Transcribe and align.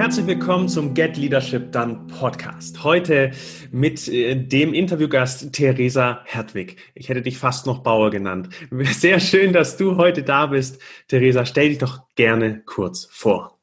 herzlich 0.00 0.26
willkommen 0.26 0.66
zum 0.66 0.94
Get 0.94 1.18
Leadership 1.18 1.72
Done 1.72 2.06
Podcast. 2.18 2.82
Heute 2.84 3.32
mit 3.70 4.08
äh, 4.08 4.34
dem 4.34 4.72
Interviewgast 4.72 5.52
Theresa 5.52 6.22
Hertwig. 6.24 6.78
Ich 6.94 7.10
hätte 7.10 7.20
dich 7.20 7.36
fast 7.36 7.66
noch 7.66 7.80
Bauer 7.80 8.10
genannt. 8.10 8.48
Sehr 8.70 9.20
schön, 9.20 9.52
dass 9.52 9.76
du 9.76 9.98
heute 9.98 10.22
da 10.22 10.46
bist. 10.46 10.80
Theresa, 11.08 11.44
stell 11.44 11.68
dich 11.68 11.78
doch 11.78 12.00
gerne 12.14 12.62
kurz 12.64 13.08
vor. 13.10 13.59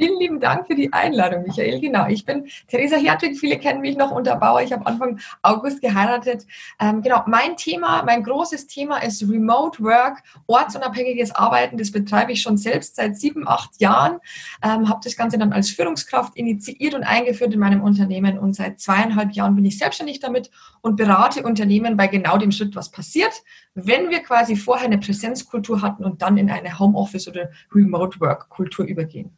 Vielen 0.00 0.18
lieben 0.18 0.40
Dank 0.40 0.66
für 0.66 0.74
die 0.74 0.90
Einladung, 0.94 1.42
Michael. 1.42 1.78
Genau, 1.78 2.06
ich 2.06 2.24
bin 2.24 2.48
Theresa 2.68 2.96
Hertwig. 2.96 3.38
Viele 3.38 3.58
kennen 3.58 3.82
mich 3.82 3.98
noch 3.98 4.12
unter 4.12 4.34
Bauer. 4.36 4.62
Ich 4.62 4.72
habe 4.72 4.86
Anfang 4.86 5.20
August 5.42 5.82
geheiratet. 5.82 6.46
Ähm, 6.80 7.02
genau, 7.02 7.22
mein 7.26 7.54
Thema, 7.58 8.02
mein 8.02 8.22
großes 8.22 8.66
Thema 8.66 9.02
ist 9.02 9.22
Remote 9.28 9.82
Work, 9.82 10.22
ortsunabhängiges 10.46 11.34
Arbeiten. 11.34 11.76
Das 11.76 11.92
betreibe 11.92 12.32
ich 12.32 12.40
schon 12.40 12.56
selbst 12.56 12.96
seit 12.96 13.18
sieben, 13.18 13.46
acht 13.46 13.78
Jahren. 13.78 14.20
Ähm, 14.64 14.88
habe 14.88 15.00
das 15.04 15.18
Ganze 15.18 15.36
dann 15.36 15.52
als 15.52 15.68
Führungskraft 15.68 16.34
initiiert 16.34 16.94
und 16.94 17.02
eingeführt 17.02 17.52
in 17.52 17.60
meinem 17.60 17.82
Unternehmen. 17.82 18.38
Und 18.38 18.54
seit 18.56 18.80
zweieinhalb 18.80 19.32
Jahren 19.32 19.54
bin 19.54 19.66
ich 19.66 19.76
selbstständig 19.76 20.18
damit 20.18 20.50
und 20.80 20.96
berate 20.96 21.42
Unternehmen 21.42 21.98
bei 21.98 22.06
genau 22.06 22.38
dem 22.38 22.52
Schritt, 22.52 22.74
was 22.74 22.90
passiert, 22.90 23.42
wenn 23.74 24.08
wir 24.08 24.20
quasi 24.20 24.56
vorher 24.56 24.86
eine 24.86 24.96
Präsenzkultur 24.96 25.82
hatten 25.82 26.06
und 26.06 26.22
dann 26.22 26.38
in 26.38 26.50
eine 26.50 26.78
Homeoffice 26.78 27.28
oder 27.28 27.50
Remote 27.74 28.18
Work 28.18 28.48
Kultur 28.48 28.86
übergehen. 28.86 29.36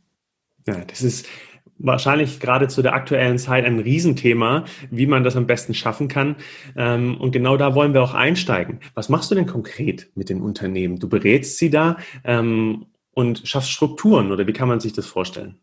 Ja, 0.67 0.85
das 0.87 1.03
ist 1.03 1.27
wahrscheinlich 1.79 2.41
gerade 2.41 2.69
zu 2.69 2.83
der 2.83 2.95
aktuellen 2.95 3.39
Zeit 3.39 3.65
ein 3.65 3.81
Riesenthema, 3.81 4.65
wie 4.91 5.07
man 5.07 5.25
das 5.25 5.37
am 5.37 5.47
besten 5.47 5.75
schaffen 5.75 6.09
kann. 6.09 6.37
Ähm, 6.77 7.21
und 7.21 7.33
genau 7.33 7.57
da 7.57 7.75
wollen 7.75 7.95
wir 7.95 8.03
auch 8.03 8.15
einsteigen. 8.15 8.81
Was 8.95 9.09
machst 9.09 9.31
du 9.31 9.35
denn 9.35 9.47
konkret 9.47 10.11
mit 10.15 10.29
den 10.29 10.41
Unternehmen? 10.41 10.99
Du 10.99 11.09
berätst 11.09 11.59
sie 11.59 11.71
da 11.71 11.97
ähm, 12.25 12.87
und 13.13 13.47
schaffst 13.47 13.71
Strukturen 13.71 14.33
oder 14.33 14.47
wie 14.47 14.53
kann 14.53 14.69
man 14.69 14.81
sich 14.81 14.93
das 14.93 15.07
vorstellen? 15.07 15.59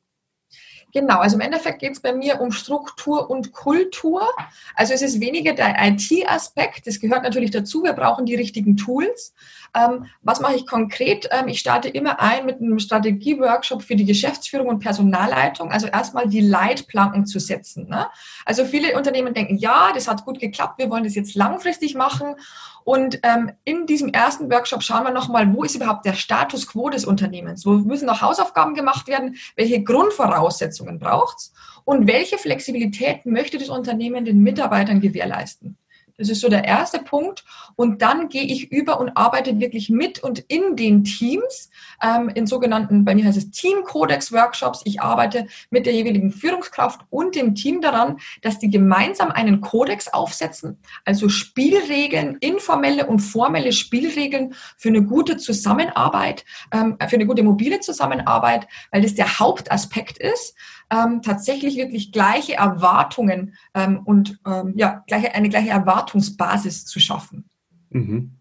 Genau, 0.91 1.19
also 1.19 1.35
im 1.35 1.41
Endeffekt 1.41 1.79
geht 1.79 1.91
es 1.91 1.99
bei 1.99 2.13
mir 2.13 2.41
um 2.41 2.51
Struktur 2.51 3.29
und 3.29 3.51
Kultur. 3.51 4.27
Also 4.73 4.93
es 4.93 5.03
ist 5.03 5.19
weniger 5.19 5.53
der 5.53 5.75
IT-Aspekt, 5.79 6.87
das 6.87 6.99
gehört 6.99 7.23
natürlich 7.23 7.51
dazu, 7.51 7.83
wir 7.83 7.93
brauchen 7.93 8.25
die 8.25 8.35
richtigen 8.35 8.75
Tools. 8.75 9.35
Ähm, 9.75 10.05
was 10.21 10.39
mache 10.39 10.55
ich 10.55 10.67
konkret? 10.67 11.27
Ähm, 11.31 11.47
ich 11.47 11.59
starte 11.59 11.89
immer 11.89 12.19
ein 12.19 12.45
mit 12.45 12.61
einem 12.61 12.79
Strategie-Workshop 12.79 13.81
für 13.81 13.95
die 13.95 14.05
Geschäftsführung 14.05 14.67
und 14.67 14.79
Personalleitung, 14.79 15.71
also 15.71 15.87
erstmal 15.87 16.27
die 16.27 16.41
Leitplanken 16.41 17.25
zu 17.25 17.39
setzen. 17.39 17.87
Ne? 17.87 18.07
Also 18.45 18.65
viele 18.65 18.97
Unternehmen 18.97 19.33
denken, 19.33 19.57
ja, 19.57 19.91
das 19.93 20.07
hat 20.07 20.25
gut 20.25 20.39
geklappt, 20.39 20.77
wir 20.77 20.89
wollen 20.89 21.03
das 21.03 21.15
jetzt 21.15 21.35
langfristig 21.35 21.95
machen 21.95 22.35
und 22.83 23.19
ähm, 23.23 23.51
in 23.65 23.85
diesem 23.85 24.09
ersten 24.09 24.49
Workshop 24.51 24.83
schauen 24.83 25.03
wir 25.03 25.11
nochmal, 25.11 25.53
wo 25.53 25.63
ist 25.63 25.75
überhaupt 25.75 26.05
der 26.05 26.13
Status 26.13 26.67
quo 26.67 26.89
des 26.89 27.05
Unternehmens? 27.05 27.65
Wo 27.65 27.71
müssen 27.71 28.07
noch 28.07 28.21
Hausaufgaben 28.21 28.73
gemacht 28.73 29.07
werden? 29.07 29.35
Welche 29.55 29.83
Grundvoraussetzungen 29.83 30.99
braucht 30.99 31.37
es? 31.37 31.53
Und 31.85 32.07
welche 32.07 32.37
Flexibilität 32.37 33.25
möchte 33.25 33.57
das 33.57 33.69
Unternehmen 33.69 34.25
den 34.25 34.41
Mitarbeitern 34.41 35.01
gewährleisten? 35.01 35.77
Das 36.19 36.27
ist 36.27 36.41
so 36.41 36.49
der 36.49 36.65
erste 36.65 36.99
Punkt. 36.99 37.45
Und 37.75 38.01
dann 38.01 38.27
gehe 38.27 38.43
ich 38.43 38.71
über 38.71 38.99
und 38.99 39.15
arbeite 39.15 39.59
wirklich 39.59 39.89
mit 39.89 40.21
und 40.21 40.39
in 40.49 40.75
den 40.75 41.05
Teams, 41.05 41.69
ähm, 42.03 42.29
in 42.35 42.45
sogenannten, 42.45 43.05
bei 43.05 43.15
mir 43.15 43.25
heißt 43.25 43.37
es 43.37 43.51
Team-Codex-Workshops. 43.51 44.81
Ich 44.83 45.01
arbeite 45.01 45.47
mit 45.69 45.85
der 45.85 45.93
jeweiligen 45.93 46.31
Führungskraft 46.31 46.99
und 47.09 47.35
dem 47.35 47.55
Team 47.55 47.79
daran, 47.79 48.17
dass 48.41 48.59
die 48.59 48.69
gemeinsam 48.69 49.31
einen 49.31 49.61
Kodex 49.61 50.09
aufsetzen, 50.09 50.77
also 51.05 51.29
Spielregeln, 51.29 52.37
informelle 52.41 53.07
und 53.07 53.19
formelle 53.19 53.71
Spielregeln 53.71 54.53
für 54.77 54.89
eine 54.89 55.03
gute 55.03 55.37
Zusammenarbeit, 55.37 56.43
ähm, 56.73 56.97
für 57.07 57.15
eine 57.15 57.25
gute 57.25 57.43
mobile 57.43 57.79
Zusammenarbeit, 57.79 58.67
weil 58.91 59.01
das 59.01 59.15
der 59.15 59.39
Hauptaspekt 59.39 60.17
ist 60.17 60.55
ähm, 60.91 61.21
tatsächlich 61.21 61.77
wirklich 61.77 62.11
gleiche 62.11 62.55
Erwartungen 62.55 63.55
ähm, 63.73 63.99
und 64.03 64.39
ähm, 64.45 64.73
ja, 64.75 65.03
gleiche, 65.07 65.33
eine 65.33 65.49
gleiche 65.49 65.69
Erwartungsbasis 65.69 66.85
zu 66.85 66.99
schaffen. 66.99 67.45
Mhm. 67.89 68.31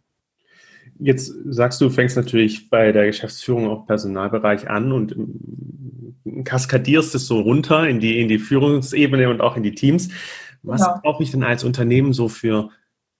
Jetzt 0.98 1.32
sagst 1.44 1.80
du, 1.80 1.90
fängst 1.90 2.16
natürlich 2.16 2.70
bei 2.70 2.90
der 2.90 3.06
Geschäftsführung 3.06 3.68
auch 3.68 3.86
Personalbereich 3.86 4.68
an 4.68 4.92
und 4.92 5.12
ähm, 5.12 6.44
kaskadierst 6.44 7.14
es 7.14 7.26
so 7.26 7.40
runter 7.40 7.88
in 7.88 8.00
die, 8.00 8.20
in 8.20 8.28
die 8.28 8.38
Führungsebene 8.38 9.28
und 9.28 9.40
auch 9.40 9.56
in 9.56 9.62
die 9.62 9.74
Teams. 9.74 10.08
Was 10.62 10.80
ja. 10.80 11.00
brauche 11.02 11.22
ich 11.22 11.30
denn 11.30 11.44
als 11.44 11.64
Unternehmen 11.64 12.12
so 12.12 12.28
für 12.28 12.70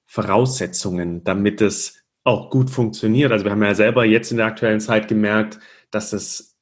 Voraussetzungen, 0.07 1.23
damit 1.23 1.61
es 1.61 2.03
auch 2.25 2.51
gut 2.51 2.71
funktioniert? 2.71 3.31
Also 3.31 3.45
wir 3.45 3.53
haben 3.53 3.63
ja 3.63 3.75
selber 3.75 4.05
jetzt 4.05 4.31
in 4.31 4.39
der 4.39 4.47
aktuellen 4.47 4.81
Zeit 4.81 5.07
gemerkt, 5.07 5.61
dass 5.91 6.13
es 6.13 6.57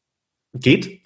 geht. 0.54 1.00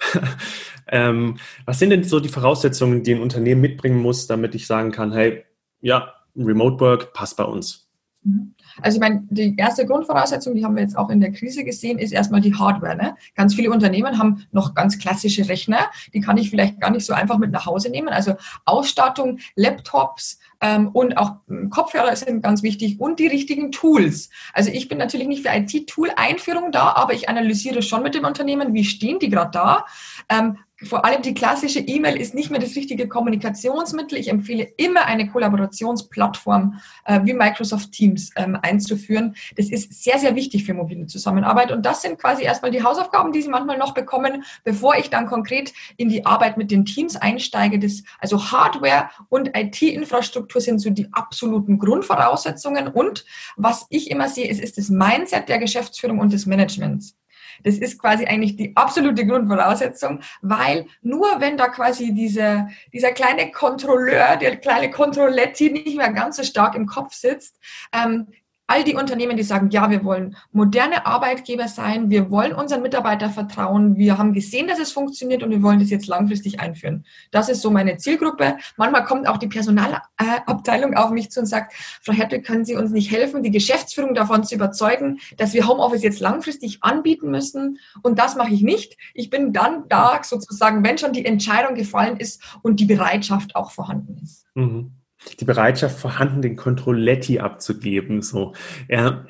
Ähm, 0.90 1.36
was 1.64 1.78
sind 1.78 1.90
denn 1.90 2.04
so 2.04 2.20
die 2.20 2.28
Voraussetzungen, 2.28 3.02
die 3.02 3.14
ein 3.14 3.22
Unternehmen 3.22 3.60
mitbringen 3.60 4.00
muss, 4.00 4.26
damit 4.26 4.54
ich 4.54 4.66
sagen 4.66 4.90
kann, 4.90 5.12
hey, 5.12 5.44
ja, 5.80 6.12
Remote 6.36 6.80
Work 6.80 7.12
passt 7.12 7.36
bei 7.36 7.44
uns? 7.44 7.90
Mhm. 8.22 8.54
Also 8.82 8.96
ich 8.96 9.00
meine, 9.00 9.26
die 9.30 9.56
erste 9.56 9.86
Grundvoraussetzung, 9.86 10.54
die 10.54 10.64
haben 10.64 10.76
wir 10.76 10.82
jetzt 10.82 10.96
auch 10.96 11.10
in 11.10 11.20
der 11.20 11.32
Krise 11.32 11.64
gesehen, 11.64 11.98
ist 11.98 12.12
erstmal 12.12 12.40
die 12.40 12.54
Hardware. 12.54 12.96
Ne? 12.96 13.16
Ganz 13.34 13.54
viele 13.54 13.70
Unternehmen 13.70 14.18
haben 14.18 14.46
noch 14.52 14.74
ganz 14.74 14.98
klassische 14.98 15.48
Rechner, 15.48 15.90
die 16.14 16.20
kann 16.20 16.36
ich 16.36 16.50
vielleicht 16.50 16.80
gar 16.80 16.90
nicht 16.90 17.04
so 17.04 17.12
einfach 17.12 17.38
mit 17.38 17.50
nach 17.50 17.66
Hause 17.66 17.90
nehmen. 17.90 18.08
Also 18.08 18.34
Ausstattung, 18.64 19.38
Laptops 19.56 20.38
ähm, 20.60 20.88
und 20.88 21.16
auch 21.16 21.36
hm, 21.48 21.70
Kopfhörer 21.70 22.14
sind 22.14 22.42
ganz 22.42 22.62
wichtig 22.62 23.00
und 23.00 23.18
die 23.18 23.26
richtigen 23.26 23.72
Tools. 23.72 24.30
Also 24.52 24.70
ich 24.70 24.88
bin 24.88 24.98
natürlich 24.98 25.26
nicht 25.26 25.46
für 25.46 25.54
IT-Tool-Einführung 25.54 26.72
da, 26.72 26.92
aber 26.94 27.14
ich 27.14 27.28
analysiere 27.28 27.82
schon 27.82 28.02
mit 28.02 28.14
dem 28.14 28.24
Unternehmen, 28.24 28.74
wie 28.74 28.84
stehen 28.84 29.18
die 29.18 29.30
gerade 29.30 29.50
da. 29.52 29.86
Ähm, 30.28 30.58
vor 30.82 31.04
allem 31.04 31.22
die 31.22 31.34
klassische 31.34 31.80
E-Mail 31.80 32.16
ist 32.16 32.34
nicht 32.34 32.50
mehr 32.50 32.60
das 32.60 32.74
richtige 32.74 33.06
Kommunikationsmittel. 33.06 34.18
Ich 34.18 34.28
empfehle 34.28 34.72
immer 34.76 35.04
eine 35.06 35.28
Kollaborationsplattform 35.28 36.80
äh, 37.04 37.20
wie 37.24 37.34
Microsoft 37.34 37.92
Teams 37.92 38.30
ähm, 38.36 38.58
einzuführen. 38.60 39.36
Das 39.56 39.68
ist 39.68 40.02
sehr, 40.02 40.18
sehr 40.18 40.34
wichtig 40.34 40.64
für 40.64 40.72
mobile 40.72 41.06
Zusammenarbeit. 41.06 41.70
Und 41.70 41.84
das 41.84 42.02
sind 42.02 42.18
quasi 42.18 42.44
erstmal 42.44 42.70
die 42.70 42.82
Hausaufgaben, 42.82 43.32
die 43.32 43.42
Sie 43.42 43.48
manchmal 43.48 43.76
noch 43.76 43.92
bekommen, 43.92 44.44
bevor 44.64 44.96
ich 44.96 45.10
dann 45.10 45.26
konkret 45.26 45.72
in 45.96 46.08
die 46.08 46.24
Arbeit 46.24 46.56
mit 46.56 46.70
den 46.70 46.86
Teams 46.86 47.16
einsteige. 47.16 47.78
Das, 47.78 48.02
also 48.18 48.50
Hardware 48.50 49.10
und 49.28 49.56
IT-Infrastruktur 49.56 50.60
sind 50.60 50.78
so 50.78 50.90
die 50.90 51.08
absoluten 51.12 51.78
Grundvoraussetzungen. 51.78 52.88
Und 52.88 53.26
was 53.56 53.86
ich 53.90 54.10
immer 54.10 54.28
sehe, 54.28 54.48
ist, 54.48 54.60
ist 54.60 54.78
das 54.78 54.88
Mindset 54.88 55.48
der 55.48 55.58
Geschäftsführung 55.58 56.20
und 56.20 56.32
des 56.32 56.46
Managements. 56.46 57.19
Das 57.62 57.76
ist 57.78 57.98
quasi 57.98 58.24
eigentlich 58.24 58.56
die 58.56 58.76
absolute 58.76 59.26
Grundvoraussetzung, 59.26 60.20
weil 60.42 60.86
nur 61.02 61.40
wenn 61.40 61.56
da 61.56 61.68
quasi 61.68 62.12
diese, 62.12 62.68
dieser 62.92 63.12
kleine 63.12 63.50
Kontrolleur, 63.50 64.36
der 64.36 64.56
kleine 64.56 64.90
Kontrolletti 64.90 65.70
nicht 65.70 65.96
mehr 65.96 66.12
ganz 66.12 66.36
so 66.36 66.42
stark 66.42 66.74
im 66.74 66.86
Kopf 66.86 67.14
sitzt, 67.14 67.58
ähm, 67.92 68.28
all 68.70 68.84
die 68.84 68.94
Unternehmen, 68.94 69.36
die 69.36 69.42
sagen, 69.42 69.68
ja, 69.70 69.90
wir 69.90 70.04
wollen 70.04 70.36
moderne 70.52 71.04
Arbeitgeber 71.04 71.66
sein, 71.66 72.08
wir 72.08 72.30
wollen 72.30 72.52
unseren 72.52 72.82
Mitarbeitern 72.82 73.32
vertrauen, 73.32 73.96
wir 73.96 74.16
haben 74.16 74.32
gesehen, 74.32 74.68
dass 74.68 74.78
es 74.78 74.92
funktioniert 74.92 75.42
und 75.42 75.50
wir 75.50 75.60
wollen 75.60 75.80
das 75.80 75.90
jetzt 75.90 76.06
langfristig 76.06 76.60
einführen. 76.60 77.04
Das 77.32 77.48
ist 77.48 77.62
so 77.62 77.70
meine 77.72 77.96
Zielgruppe. 77.96 78.58
Manchmal 78.76 79.04
kommt 79.04 79.26
auch 79.26 79.38
die 79.38 79.48
Personalabteilung 79.48 80.94
auf 80.94 81.10
mich 81.10 81.32
zu 81.32 81.40
und 81.40 81.46
sagt, 81.46 81.72
Frau 81.74 82.12
Hertel, 82.12 82.42
können 82.42 82.64
Sie 82.64 82.76
uns 82.76 82.92
nicht 82.92 83.10
helfen, 83.10 83.42
die 83.42 83.50
Geschäftsführung 83.50 84.14
davon 84.14 84.44
zu 84.44 84.54
überzeugen, 84.54 85.18
dass 85.36 85.52
wir 85.52 85.66
Homeoffice 85.66 86.04
jetzt 86.04 86.20
langfristig 86.20 86.78
anbieten 86.82 87.28
müssen? 87.28 87.78
Und 88.02 88.20
das 88.20 88.36
mache 88.36 88.54
ich 88.54 88.62
nicht. 88.62 88.96
Ich 89.14 89.30
bin 89.30 89.52
dann 89.52 89.88
da 89.88 90.20
sozusagen, 90.22 90.84
wenn 90.84 90.96
schon 90.96 91.12
die 91.12 91.24
Entscheidung 91.24 91.74
gefallen 91.74 92.18
ist 92.18 92.40
und 92.62 92.78
die 92.78 92.86
Bereitschaft 92.86 93.56
auch 93.56 93.72
vorhanden 93.72 94.16
ist. 94.22 94.46
Mhm 94.54 94.92
die 95.38 95.44
Bereitschaft 95.44 95.98
vorhanden, 95.98 96.42
den 96.42 96.56
Controlletti 96.56 97.38
abzugeben. 97.38 98.22
So, 98.22 98.52
ja, 98.88 99.24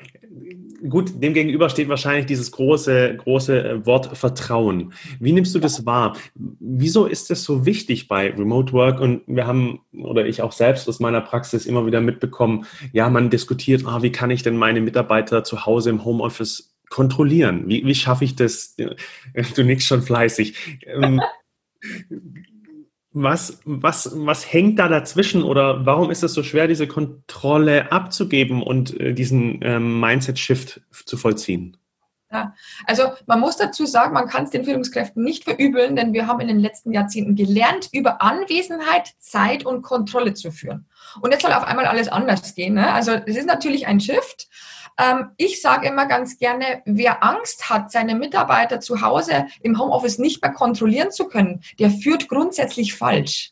gut, 0.89 1.21
dem 1.21 1.33
gegenüber 1.33 1.69
steht 1.69 1.89
wahrscheinlich 1.89 2.25
dieses 2.25 2.51
große, 2.51 3.17
große 3.17 3.63
äh, 3.63 3.85
Wort 3.85 4.17
Vertrauen. 4.17 4.93
Wie 5.19 5.31
nimmst 5.31 5.53
du 5.53 5.59
das 5.59 5.85
wahr? 5.85 6.17
Wieso 6.35 7.05
ist 7.05 7.29
das 7.29 7.43
so 7.43 7.65
wichtig 7.65 8.07
bei 8.07 8.31
Remote 8.31 8.73
Work? 8.73 8.99
Und 8.99 9.21
wir 9.27 9.47
haben, 9.47 9.81
oder 9.93 10.25
ich 10.25 10.41
auch 10.41 10.51
selbst 10.51 10.87
aus 10.87 10.99
meiner 10.99 11.21
Praxis 11.21 11.65
immer 11.65 11.85
wieder 11.85 12.01
mitbekommen, 12.01 12.65
ja, 12.93 13.09
man 13.09 13.29
diskutiert, 13.29 13.83
ah, 13.85 14.01
wie 14.01 14.11
kann 14.11 14.31
ich 14.31 14.43
denn 14.43 14.57
meine 14.57 14.81
Mitarbeiter 14.81 15.43
zu 15.43 15.65
Hause 15.65 15.89
im 15.89 16.05
Homeoffice 16.05 16.73
kontrollieren? 16.89 17.63
Wie, 17.67 17.85
wie 17.85 17.95
schaffe 17.95 18.25
ich 18.25 18.35
das? 18.35 18.75
Du 19.55 19.63
nix 19.63 19.85
schon 19.85 20.01
fleißig. 20.01 20.79
Was, 23.13 23.59
was, 23.65 24.11
was 24.15 24.51
hängt 24.51 24.79
da 24.79 24.87
dazwischen 24.87 25.43
oder 25.43 25.85
warum 25.85 26.11
ist 26.11 26.23
es 26.23 26.33
so 26.33 26.43
schwer, 26.43 26.67
diese 26.67 26.87
Kontrolle 26.87 27.91
abzugeben 27.91 28.63
und 28.63 28.97
äh, 28.99 29.13
diesen 29.13 29.59
ähm, 29.63 29.99
Mindset-Shift 29.99 30.81
zu 31.05 31.17
vollziehen? 31.17 31.75
Ja, 32.31 32.55
also 32.87 33.11
man 33.25 33.41
muss 33.41 33.57
dazu 33.57 33.85
sagen, 33.85 34.13
man 34.13 34.27
kann 34.27 34.45
es 34.45 34.51
den 34.51 34.63
Führungskräften 34.63 35.21
nicht 35.21 35.43
verübeln, 35.43 35.97
denn 35.97 36.13
wir 36.13 36.27
haben 36.27 36.39
in 36.39 36.47
den 36.47 36.59
letzten 36.61 36.93
Jahrzehnten 36.93 37.35
gelernt, 37.35 37.89
über 37.91 38.21
Anwesenheit, 38.21 39.11
Zeit 39.19 39.65
und 39.65 39.81
Kontrolle 39.81 40.33
zu 40.33 40.49
führen. 40.51 40.85
Und 41.19 41.31
jetzt 41.31 41.41
soll 41.41 41.51
auf 41.51 41.65
einmal 41.65 41.85
alles 41.85 42.07
anders 42.07 42.55
gehen. 42.55 42.75
Ne? 42.75 42.93
Also 42.93 43.11
es 43.11 43.35
ist 43.35 43.47
natürlich 43.47 43.85
ein 43.87 43.99
Shift. 43.99 44.47
Ähm, 44.97 45.31
ich 45.37 45.61
sage 45.61 45.87
immer 45.87 46.05
ganz 46.05 46.37
gerne, 46.37 46.81
wer 46.85 47.23
Angst 47.23 47.69
hat, 47.69 47.91
seine 47.91 48.15
Mitarbeiter 48.15 48.79
zu 48.79 49.01
Hause 49.01 49.47
im 49.61 49.79
Homeoffice 49.79 50.19
nicht 50.19 50.41
mehr 50.41 50.51
kontrollieren 50.51 51.11
zu 51.11 51.27
können, 51.27 51.61
der 51.79 51.89
führt 51.91 52.27
grundsätzlich 52.27 52.95
falsch. 52.95 53.51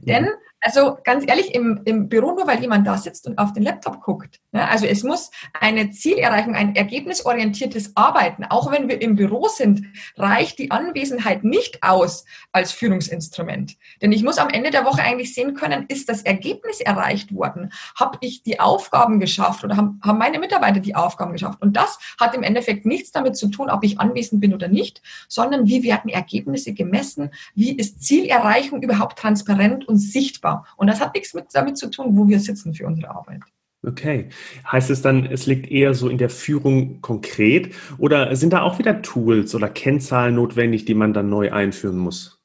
Denn 0.00 0.24
mhm. 0.24 0.30
Also 0.60 0.98
ganz 1.04 1.24
ehrlich, 1.26 1.54
im, 1.54 1.80
im 1.84 2.08
Büro 2.08 2.32
nur, 2.32 2.46
weil 2.46 2.60
jemand 2.60 2.86
da 2.86 2.98
sitzt 2.98 3.26
und 3.26 3.38
auf 3.38 3.52
den 3.52 3.62
Laptop 3.62 4.00
guckt. 4.00 4.40
Also 4.52 4.86
es 4.86 5.02
muss 5.02 5.30
eine 5.52 5.90
Zielerreichung, 5.90 6.54
ein 6.54 6.74
ergebnisorientiertes 6.74 7.94
Arbeiten. 7.96 8.44
Auch 8.44 8.72
wenn 8.72 8.88
wir 8.88 9.02
im 9.02 9.14
Büro 9.14 9.46
sind, 9.48 9.84
reicht 10.16 10.58
die 10.58 10.70
Anwesenheit 10.70 11.44
nicht 11.44 11.82
aus 11.82 12.24
als 12.52 12.72
Führungsinstrument. 12.72 13.76
Denn 14.00 14.10
ich 14.10 14.22
muss 14.22 14.38
am 14.38 14.48
Ende 14.48 14.70
der 14.70 14.86
Woche 14.86 15.02
eigentlich 15.02 15.34
sehen 15.34 15.52
können, 15.52 15.84
ist 15.88 16.08
das 16.08 16.22
Ergebnis 16.22 16.80
erreicht 16.80 17.34
worden? 17.34 17.72
Habe 17.98 18.16
ich 18.22 18.42
die 18.42 18.58
Aufgaben 18.58 19.20
geschafft 19.20 19.64
oder 19.64 19.76
haben, 19.76 20.00
haben 20.02 20.18
meine 20.18 20.38
Mitarbeiter 20.38 20.80
die 20.80 20.94
Aufgaben 20.94 21.32
geschafft? 21.32 21.60
Und 21.60 21.76
das 21.76 21.98
hat 22.18 22.34
im 22.34 22.42
Endeffekt 22.42 22.86
nichts 22.86 23.12
damit 23.12 23.36
zu 23.36 23.48
tun, 23.48 23.68
ob 23.68 23.84
ich 23.84 24.00
anwesend 24.00 24.40
bin 24.40 24.54
oder 24.54 24.68
nicht, 24.68 25.02
sondern 25.28 25.66
wie 25.66 25.82
werden 25.82 26.08
Ergebnisse 26.08 26.72
gemessen? 26.72 27.32
Wie 27.54 27.76
ist 27.76 28.02
Zielerreichung 28.02 28.82
überhaupt 28.82 29.18
transparent 29.18 29.86
und 29.86 29.98
sichtbar? 29.98 30.66
Und 30.76 30.86
das 30.86 31.00
hat 31.00 31.14
nichts 31.14 31.34
mit, 31.34 31.48
damit 31.52 31.76
zu 31.76 31.90
tun, 31.90 32.16
wo 32.16 32.26
wir 32.28 32.40
sitzen 32.40 32.72
für 32.72 32.86
unsere 32.86 33.10
Arbeit. 33.10 33.42
Okay. 33.86 34.28
Heißt 34.70 34.90
es 34.90 35.02
dann, 35.02 35.24
es 35.26 35.46
liegt 35.46 35.70
eher 35.70 35.94
so 35.94 36.08
in 36.08 36.18
der 36.18 36.30
Führung 36.30 37.00
konkret 37.00 37.74
oder 37.98 38.34
sind 38.34 38.52
da 38.52 38.62
auch 38.62 38.78
wieder 38.78 39.02
Tools 39.02 39.54
oder 39.54 39.68
Kennzahlen 39.68 40.34
notwendig, 40.34 40.84
die 40.84 40.94
man 40.94 41.12
dann 41.12 41.30
neu 41.30 41.52
einführen 41.52 41.96
muss? 41.96 42.38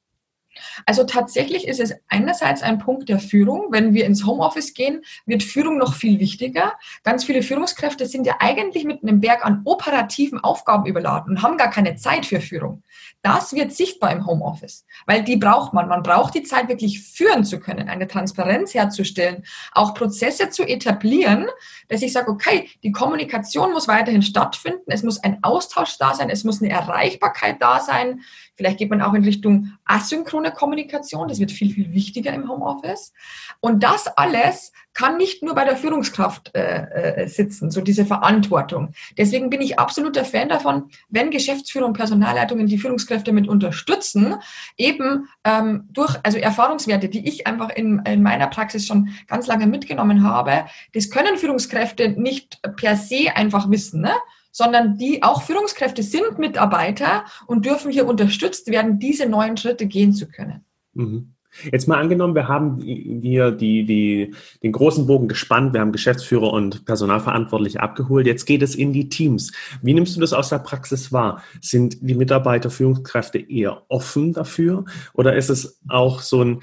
Also 0.86 1.04
tatsächlich 1.04 1.68
ist 1.68 1.80
es 1.80 1.94
einerseits 2.08 2.62
ein 2.62 2.78
Punkt 2.78 3.10
der 3.10 3.20
Führung. 3.20 3.68
Wenn 3.72 3.94
wir 3.94 4.06
ins 4.06 4.26
Homeoffice 4.26 4.74
gehen, 4.74 5.02
wird 5.26 5.44
Führung 5.44 5.78
noch 5.78 5.96
viel 5.96 6.20
wichtiger. 6.20 6.74
Ganz 7.04 7.24
viele 7.24 7.42
Führungskräfte 7.42 8.06
sind 8.06 8.28
ja 8.28 8.36
eigentlich 8.40 8.84
mit 8.84 9.04
einem 9.04 9.20
Berg 9.20 9.46
an 9.46 9.62
operativen 9.66 10.40
Aufgaben 10.40 10.86
überladen 10.86 11.36
und 11.36 11.42
haben 11.42 11.58
gar 11.58 11.70
keine 11.70 11.96
Zeit 11.96 12.26
für 12.26 12.42
Führung. 12.42 12.84
Das 13.24 13.54
wird 13.54 13.72
sichtbar 13.72 14.12
im 14.12 14.28
Homeoffice, 14.28 14.86
weil 15.06 15.24
die 15.24 15.38
braucht 15.38 15.72
man. 15.72 15.88
Man 15.88 16.04
braucht 16.04 16.36
die 16.36 16.44
Zeit 16.44 16.68
wirklich 16.68 17.02
führen 17.02 17.46
zu 17.46 17.58
können, 17.58 17.88
eine 17.88 18.06
Transparenz 18.06 18.74
herzustellen, 18.74 19.46
auch 19.72 19.94
Prozesse 19.94 20.50
zu 20.50 20.64
etablieren, 20.64 21.48
dass 21.88 22.02
ich 22.02 22.12
sage, 22.12 22.30
okay, 22.30 22.70
die 22.84 22.92
Kommunikation 22.92 23.72
muss 23.72 23.88
weiterhin 23.88 24.24
stattfinden, 24.24 24.92
es 24.92 25.04
muss 25.04 25.24
ein 25.24 25.42
Austausch 25.42 25.98
da 25.98 26.14
sein, 26.14 26.30
es 26.30 26.44
muss 26.44 26.62
eine 26.62 26.72
Erreichbarkeit 26.72 27.62
da 27.62 27.80
sein. 27.80 28.22
Vielleicht 28.56 28.78
geht 28.78 28.90
man 28.90 29.02
auch 29.02 29.14
in 29.14 29.24
Richtung 29.24 29.74
asynchrone 29.86 30.52
Kommunikation, 30.52 31.28
das 31.28 31.40
wird 31.40 31.52
viel, 31.52 31.74
viel 31.74 31.94
wichtiger 31.94 32.34
im 32.34 32.50
Homeoffice. 32.50 33.14
Und 33.60 33.84
das 33.84 34.08
alles 34.08 34.72
kann 34.94 35.18
nicht 35.18 35.42
nur 35.42 35.56
bei 35.56 35.66
der 35.66 35.76
Führungskraft 35.76 36.56
äh, 36.56 37.24
äh, 37.24 37.28
sitzen, 37.28 37.72
so 37.72 37.82
diese 37.82 38.06
Verantwortung. 38.06 38.94
Deswegen 39.18 39.50
bin 39.50 39.62
ich 39.62 39.80
absoluter 39.80 40.24
Fan 40.24 40.50
davon, 40.50 40.90
wenn 41.10 41.32
Geschäftsführung 41.32 41.84
und 41.84 41.98
Personalleitungen 41.98 42.68
die 42.68 42.78
Führungskräfte 42.78 43.32
mit 43.32 43.48
unterstützen, 43.48 44.36
eben 44.78 45.28
ähm, 45.44 45.88
durch 45.92 46.16
also 46.24 46.38
Erfahrungswerte, 46.38 47.10
die 47.10 47.28
ich 47.28 47.48
einfach 47.48 47.70
in, 47.70 48.00
in 48.06 48.22
meiner 48.22 48.48
Praxis 48.48 48.86
schon 48.86 49.10
ganz 49.28 49.48
lange 49.48 49.68
mitgenommen 49.68 50.24
habe, 50.24 50.66
das 50.94 51.10
können 51.10 51.38
Führungskräfte 51.38 52.10
nicht 52.10 52.60
per 52.78 52.96
se 52.96 53.36
einfach 53.36 53.70
wissen, 53.70 54.02
ne? 54.02 54.14
Sondern 54.54 54.98
die 54.98 55.22
auch 55.22 55.44
Führungskräfte 55.44 56.04
sind 56.04 56.40
Mitarbeiter 56.40 57.26
und 57.48 57.66
dürfen 57.66 57.92
hier 57.92 58.08
unterstützt 58.08 58.68
werden, 58.68 59.00
diese 59.00 59.28
neuen 59.28 59.58
Schritte 59.58 59.88
gehen 59.88 60.14
zu 60.14 60.30
können. 60.30 60.64
Mhm. 60.94 61.34
Jetzt 61.72 61.88
mal 61.88 62.00
angenommen, 62.00 62.34
wir 62.34 62.48
haben 62.48 62.80
hier 62.82 63.52
die, 63.52 63.86
die, 63.86 64.34
den 64.64 64.72
großen 64.72 65.06
Bogen 65.06 65.28
gespannt, 65.28 65.74
wir 65.74 65.82
haben 65.82 65.92
Geschäftsführer 65.92 66.52
und 66.52 66.86
Personalverantwortliche 66.86 67.80
abgeholt. 67.80 68.26
Jetzt 68.26 68.46
geht 68.46 68.64
es 68.64 68.74
in 68.74 68.92
die 68.92 69.08
Teams. 69.08 69.52
Wie 69.84 69.94
nimmst 69.94 70.16
du 70.16 70.20
das 70.20 70.34
aus 70.34 70.50
der 70.50 70.60
Praxis 70.60 71.12
wahr? 71.12 71.44
Sind 71.62 71.98
die 72.02 72.16
Mitarbeiter, 72.16 72.72
Führungskräfte 72.72 73.38
eher 73.38 73.84
offen 73.88 74.34
dafür? 74.34 74.86
Oder 75.14 75.36
ist 75.36 75.50
es 75.50 75.80
auch 75.88 76.22
so 76.22 76.44
ein, 76.44 76.62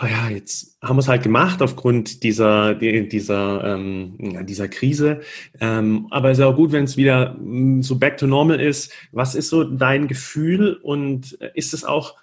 oh 0.00 0.06
ja, 0.06 0.28
jetzt 0.28 0.78
haben 0.82 0.96
wir 0.96 1.00
es 1.00 1.08
halt 1.08 1.22
gemacht 1.22 1.60
aufgrund 1.60 2.22
dieser, 2.22 2.74
dieser, 2.74 3.64
ähm, 3.64 4.46
dieser 4.46 4.68
Krise. 4.68 5.20
Ähm, 5.60 6.06
aber 6.10 6.30
es 6.30 6.38
ist 6.38 6.44
auch 6.44 6.56
gut, 6.56 6.72
wenn 6.72 6.84
es 6.84 6.96
wieder 6.96 7.34
mm, 7.34 7.82
so 7.82 7.98
back 7.98 8.16
to 8.16 8.26
normal 8.26 8.60
ist. 8.60 8.92
Was 9.12 9.34
ist 9.34 9.48
so 9.48 9.64
dein 9.64 10.08
Gefühl 10.08 10.74
und 10.82 11.32
ist 11.54 11.74
es 11.74 11.84
auch 11.84 12.16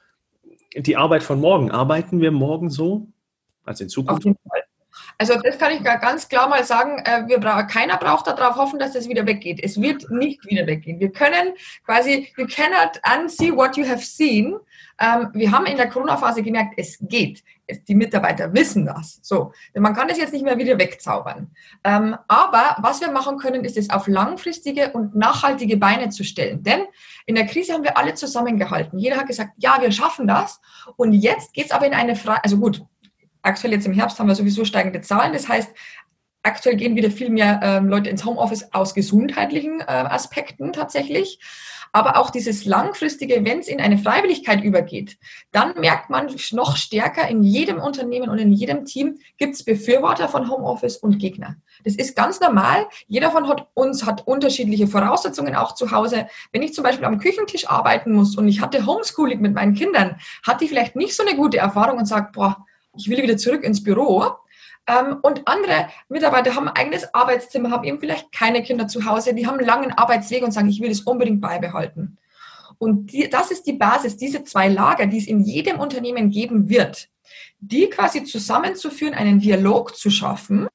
die 0.75 0.97
Arbeit 0.97 1.23
von 1.23 1.39
morgen. 1.39 1.71
Arbeiten 1.71 2.21
wir 2.21 2.31
morgen 2.31 2.69
so? 2.69 3.07
Also 3.63 3.83
in 3.83 3.89
Zukunft? 3.89 4.21
Auf 4.21 4.25
jeden 4.25 4.37
Fall. 4.47 4.63
Also 5.17 5.35
das 5.43 5.57
kann 5.57 5.71
ich 5.71 5.83
ganz 5.83 6.29
klar 6.29 6.47
mal 6.47 6.63
sagen, 6.63 6.99
äh, 7.05 7.27
wir 7.27 7.39
bra 7.39 7.63
keiner 7.63 7.97
braucht 7.97 8.27
darauf 8.27 8.55
hoffen, 8.55 8.79
dass 8.79 8.95
es 8.95 9.09
wieder 9.09 9.25
weggeht. 9.25 9.59
Es 9.61 9.79
wird 9.81 10.09
nicht 10.09 10.45
wieder 10.45 10.65
weggehen. 10.65 10.99
Wir 10.99 11.11
können 11.11 11.53
quasi, 11.85 12.31
you 12.37 12.47
cannot 12.47 13.01
unsee 13.15 13.51
what 13.51 13.75
you 13.75 13.87
have 13.87 14.03
seen. 14.03 14.55
Ähm, 14.99 15.29
wir 15.33 15.51
haben 15.51 15.65
in 15.65 15.77
der 15.77 15.89
Corona-Phase 15.89 16.43
gemerkt, 16.43 16.73
es 16.77 16.97
geht. 17.01 17.43
Die 17.87 17.95
Mitarbeiter 17.95 18.53
wissen 18.53 18.85
das. 18.85 19.19
So, 19.21 19.53
man 19.75 19.93
kann 19.93 20.07
das 20.07 20.17
jetzt 20.17 20.33
nicht 20.33 20.43
mehr 20.43 20.57
wieder 20.57 20.79
wegzaubern. 20.79 21.51
Ähm, 21.83 22.17
aber 22.27 22.77
was 22.79 22.99
wir 22.99 23.11
machen 23.11 23.37
können, 23.37 23.63
ist 23.63 23.77
es 23.77 23.89
auf 23.89 24.07
langfristige 24.07 24.91
und 24.91 25.15
nachhaltige 25.15 25.77
Beine 25.77 26.09
zu 26.09 26.23
stellen. 26.23 26.63
Denn 26.63 26.85
in 27.25 27.35
der 27.35 27.45
Krise 27.45 27.73
haben 27.73 27.83
wir 27.83 27.97
alle 27.97 28.15
zusammengehalten. 28.15 28.97
Jeder 28.97 29.17
hat 29.17 29.27
gesagt, 29.27 29.51
ja, 29.57 29.77
wir 29.81 29.91
schaffen 29.91 30.27
das. 30.27 30.59
Und 30.95 31.13
jetzt 31.13 31.53
geht 31.53 31.65
es 31.65 31.71
aber 31.71 31.85
in 31.85 31.93
eine 31.93 32.15
Frage, 32.15 32.43
also 32.43 32.57
gut, 32.57 32.83
aktuell 33.41 33.73
jetzt 33.73 33.87
im 33.87 33.93
Herbst 33.93 34.19
haben 34.19 34.27
wir 34.27 34.35
sowieso 34.35 34.65
steigende 34.65 35.01
Zahlen. 35.01 35.33
Das 35.33 35.47
heißt, 35.47 35.69
aktuell 36.43 36.75
gehen 36.75 36.95
wieder 36.95 37.11
viel 37.11 37.29
mehr 37.29 37.59
ähm, 37.63 37.87
Leute 37.87 38.09
ins 38.09 38.25
Homeoffice 38.25 38.73
aus 38.73 38.93
gesundheitlichen 38.93 39.81
äh, 39.81 39.85
Aspekten 39.85 40.73
tatsächlich. 40.73 41.39
Aber 41.91 42.17
auch 42.17 42.29
dieses 42.29 42.65
langfristige, 42.65 43.43
wenn 43.43 43.59
es 43.59 43.67
in 43.67 43.81
eine 43.81 43.97
Freiwilligkeit 43.97 44.63
übergeht, 44.63 45.17
dann 45.51 45.79
merkt 45.79 46.09
man 46.09 46.27
noch 46.51 46.77
stärker, 46.77 47.27
in 47.27 47.41
jedem 47.41 47.79
Unternehmen 47.79 48.29
und 48.29 48.37
in 48.37 48.53
jedem 48.53 48.85
Team 48.85 49.17
gibt 49.37 49.55
es 49.55 49.63
Befürworter 49.63 50.29
von 50.29 50.51
Homeoffice 50.51 50.97
und 50.97 51.17
Gegner. 51.17 51.55
Das 51.83 51.95
ist 51.95 52.15
ganz 52.15 52.39
normal. 52.39 52.85
Jeder 53.07 53.31
von 53.31 53.51
uns 53.73 54.05
hat 54.05 54.27
unterschiedliche 54.27 54.87
Voraussetzungen 54.87 55.55
auch 55.55 55.73
zu 55.73 55.89
Hause. 55.89 56.27
Wenn 56.51 56.61
ich 56.61 56.73
zum 56.73 56.83
Beispiel 56.83 57.05
am 57.05 57.17
Küchentisch 57.17 57.67
arbeiten 57.67 58.13
muss 58.13 58.37
und 58.37 58.47
ich 58.47 58.61
hatte 58.61 58.85
Homeschooling 58.85 59.41
mit 59.41 59.55
meinen 59.55 59.73
Kindern, 59.73 60.17
hatte 60.45 60.65
ich 60.65 60.69
vielleicht 60.69 60.95
nicht 60.95 61.15
so 61.15 61.25
eine 61.25 61.35
gute 61.35 61.57
Erfahrung 61.57 61.97
und 61.97 62.05
sage, 62.05 62.29
boah, 62.33 62.65
ich 62.97 63.09
will 63.09 63.21
wieder 63.21 63.37
zurück 63.37 63.63
ins 63.63 63.83
Büro. 63.83 64.25
Ähm, 64.87 65.17
und 65.21 65.47
andere 65.47 65.89
Mitarbeiter 66.07 66.55
haben 66.55 66.67
ein 66.67 66.75
eigenes 66.75 67.13
Arbeitszimmer, 67.13 67.71
haben 67.71 67.83
eben 67.83 67.99
vielleicht 67.99 68.31
keine 68.31 68.63
Kinder 68.63 68.87
zu 68.87 69.05
Hause, 69.05 69.33
die 69.33 69.47
haben 69.47 69.57
einen 69.57 69.67
langen 69.67 69.91
Arbeitsweg 69.91 70.43
und 70.43 70.51
sagen, 70.51 70.69
ich 70.69 70.81
will 70.81 70.91
es 70.91 71.01
unbedingt 71.01 71.41
beibehalten. 71.41 72.17
Und 72.77 73.11
die, 73.11 73.29
das 73.29 73.51
ist 73.51 73.63
die 73.67 73.73
Basis, 73.73 74.17
diese 74.17 74.43
zwei 74.43 74.69
Lager, 74.69 75.05
die 75.05 75.17
es 75.17 75.27
in 75.27 75.41
jedem 75.41 75.79
Unternehmen 75.79 76.29
geben 76.29 76.69
wird, 76.69 77.09
die 77.59 77.89
quasi 77.89 78.23
zusammenzuführen, 78.23 79.13
einen 79.13 79.39
Dialog 79.39 79.95
zu 79.95 80.09
schaffen 80.09 80.67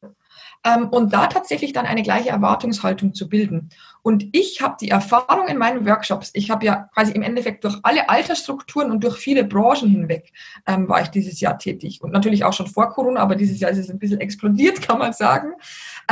ähm, 0.64 0.88
und 0.88 1.12
da 1.12 1.26
tatsächlich 1.26 1.72
dann 1.72 1.86
eine 1.86 2.02
gleiche 2.02 2.30
Erwartungshaltung 2.30 3.14
zu 3.14 3.28
bilden. 3.28 3.70
Und 4.02 4.26
ich 4.32 4.60
habe 4.60 4.76
die 4.80 4.90
Erfahrung 4.90 5.48
in 5.48 5.56
meinen 5.56 5.86
Workshops, 5.86 6.30
ich 6.34 6.50
habe 6.50 6.66
ja 6.66 6.88
quasi 6.92 7.12
im 7.12 7.22
Endeffekt 7.22 7.64
durch 7.64 7.78
alle 7.82 8.08
Altersstrukturen 8.08 8.90
und 8.90 9.02
durch 9.02 9.16
viele 9.16 9.44
Branchen 9.44 9.88
hinweg 9.88 10.32
ähm, 10.66 10.88
war 10.88 11.00
ich 11.00 11.08
dieses 11.08 11.40
Jahr 11.40 11.58
tätig. 11.58 12.02
Und 12.02 12.12
natürlich 12.12 12.44
auch 12.44 12.52
schon 12.52 12.66
vor 12.66 12.90
Corona, 12.90 13.20
aber 13.20 13.34
dieses 13.34 13.60
Jahr 13.60 13.70
ist 13.70 13.78
es 13.78 13.90
ein 13.90 13.98
bisschen 13.98 14.20
explodiert, 14.20 14.82
kann 14.86 14.98
man 14.98 15.12
sagen. 15.12 15.52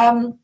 Ähm, 0.00 0.38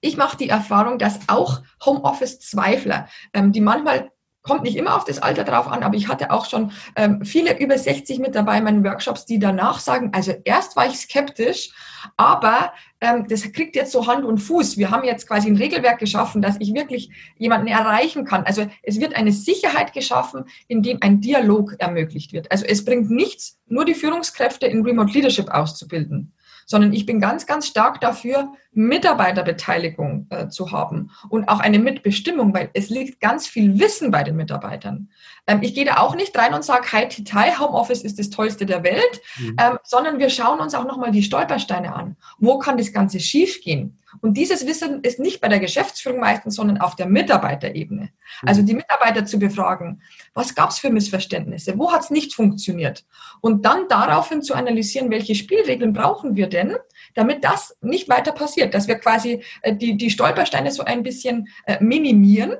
ich 0.00 0.16
mache 0.16 0.36
die 0.36 0.48
Erfahrung, 0.48 0.98
dass 0.98 1.20
auch 1.28 1.62
Homeoffice-Zweifler, 1.84 3.08
ähm, 3.32 3.50
die 3.50 3.60
manchmal 3.60 4.11
kommt 4.42 4.64
nicht 4.64 4.76
immer 4.76 4.96
auf 4.96 5.04
das 5.04 5.20
Alter 5.20 5.44
drauf 5.44 5.68
an, 5.68 5.82
aber 5.82 5.96
ich 5.96 6.08
hatte 6.08 6.30
auch 6.30 6.46
schon 6.46 6.72
ähm, 6.96 7.24
viele 7.24 7.58
über 7.58 7.78
60 7.78 8.18
mit 8.18 8.34
dabei 8.34 8.58
in 8.58 8.64
meinen 8.64 8.84
Workshops, 8.84 9.24
die 9.24 9.38
danach 9.38 9.80
sagen, 9.80 10.10
also 10.12 10.32
erst 10.44 10.76
war 10.76 10.86
ich 10.86 10.96
skeptisch, 10.96 11.70
aber 12.16 12.72
ähm, 13.00 13.26
das 13.28 13.42
kriegt 13.52 13.76
jetzt 13.76 13.92
so 13.92 14.06
Hand 14.06 14.24
und 14.24 14.38
Fuß. 14.38 14.76
Wir 14.76 14.90
haben 14.90 15.04
jetzt 15.04 15.28
quasi 15.28 15.48
ein 15.48 15.56
Regelwerk 15.56 15.98
geschaffen, 15.98 16.42
dass 16.42 16.56
ich 16.58 16.74
wirklich 16.74 17.10
jemanden 17.38 17.68
erreichen 17.68 18.24
kann. 18.24 18.44
Also 18.44 18.66
es 18.82 19.00
wird 19.00 19.16
eine 19.16 19.32
Sicherheit 19.32 19.92
geschaffen, 19.92 20.44
in 20.66 20.82
dem 20.82 20.98
ein 21.00 21.20
Dialog 21.20 21.74
ermöglicht 21.78 22.32
wird. 22.32 22.50
Also 22.50 22.64
es 22.66 22.84
bringt 22.84 23.10
nichts, 23.10 23.58
nur 23.66 23.84
die 23.84 23.94
Führungskräfte 23.94 24.66
in 24.66 24.82
Remote 24.82 25.12
Leadership 25.12 25.48
auszubilden 25.50 26.32
sondern 26.66 26.92
ich 26.92 27.06
bin 27.06 27.20
ganz, 27.20 27.46
ganz 27.46 27.66
stark 27.66 28.00
dafür, 28.00 28.52
Mitarbeiterbeteiligung 28.72 30.26
äh, 30.30 30.48
zu 30.48 30.72
haben 30.72 31.10
und 31.28 31.48
auch 31.48 31.60
eine 31.60 31.78
Mitbestimmung, 31.78 32.54
weil 32.54 32.70
es 32.74 32.88
liegt 32.88 33.20
ganz 33.20 33.46
viel 33.46 33.78
Wissen 33.78 34.10
bei 34.10 34.22
den 34.22 34.36
Mitarbeitern. 34.36 35.10
Ähm, 35.46 35.62
ich 35.62 35.74
gehe 35.74 35.84
da 35.84 35.98
auch 35.98 36.14
nicht 36.14 36.36
rein 36.36 36.54
und 36.54 36.64
sage, 36.64 36.92
hi, 36.92 37.08
Titai, 37.08 37.52
Homeoffice 37.58 38.02
ist 38.02 38.18
das 38.18 38.30
Tollste 38.30 38.66
der 38.66 38.82
Welt, 38.84 39.20
mhm. 39.38 39.56
ähm, 39.60 39.78
sondern 39.82 40.18
wir 40.18 40.30
schauen 40.30 40.60
uns 40.60 40.74
auch 40.74 40.84
nochmal 40.84 41.10
die 41.10 41.22
Stolpersteine 41.22 41.94
an. 41.94 42.16
Wo 42.38 42.58
kann 42.58 42.76
das 42.76 42.92
Ganze 42.92 43.20
schiefgehen? 43.20 43.98
Und 44.20 44.36
dieses 44.36 44.66
Wissen 44.66 45.00
ist 45.02 45.18
nicht 45.18 45.40
bei 45.40 45.48
der 45.48 45.58
Geschäftsführung 45.58 46.20
meistens, 46.20 46.56
sondern 46.56 46.78
auf 46.78 46.96
der 46.96 47.06
Mitarbeiterebene. 47.06 48.10
Also 48.42 48.62
mhm. 48.62 48.66
die 48.66 48.74
Mitarbeiter 48.74 49.24
zu 49.24 49.38
befragen, 49.38 50.02
was 50.34 50.54
gab 50.54 50.70
es 50.70 50.78
für 50.78 50.90
Missverständnisse, 50.90 51.78
wo 51.78 51.92
hat 51.92 52.02
es 52.02 52.10
nicht 52.10 52.34
funktioniert? 52.34 53.04
Und 53.40 53.64
dann 53.64 53.88
daraufhin 53.88 54.42
zu 54.42 54.54
analysieren, 54.54 55.10
welche 55.10 55.34
Spielregeln 55.34 55.92
brauchen 55.92 56.36
wir 56.36 56.48
denn, 56.48 56.76
damit 57.14 57.44
das 57.44 57.76
nicht 57.80 58.08
weiter 58.08 58.32
passiert, 58.32 58.74
dass 58.74 58.86
wir 58.86 58.96
quasi 58.96 59.42
äh, 59.62 59.74
die, 59.74 59.96
die 59.96 60.10
Stolpersteine 60.10 60.70
so 60.70 60.84
ein 60.84 61.02
bisschen 61.02 61.48
äh, 61.66 61.82
minimieren. 61.82 62.54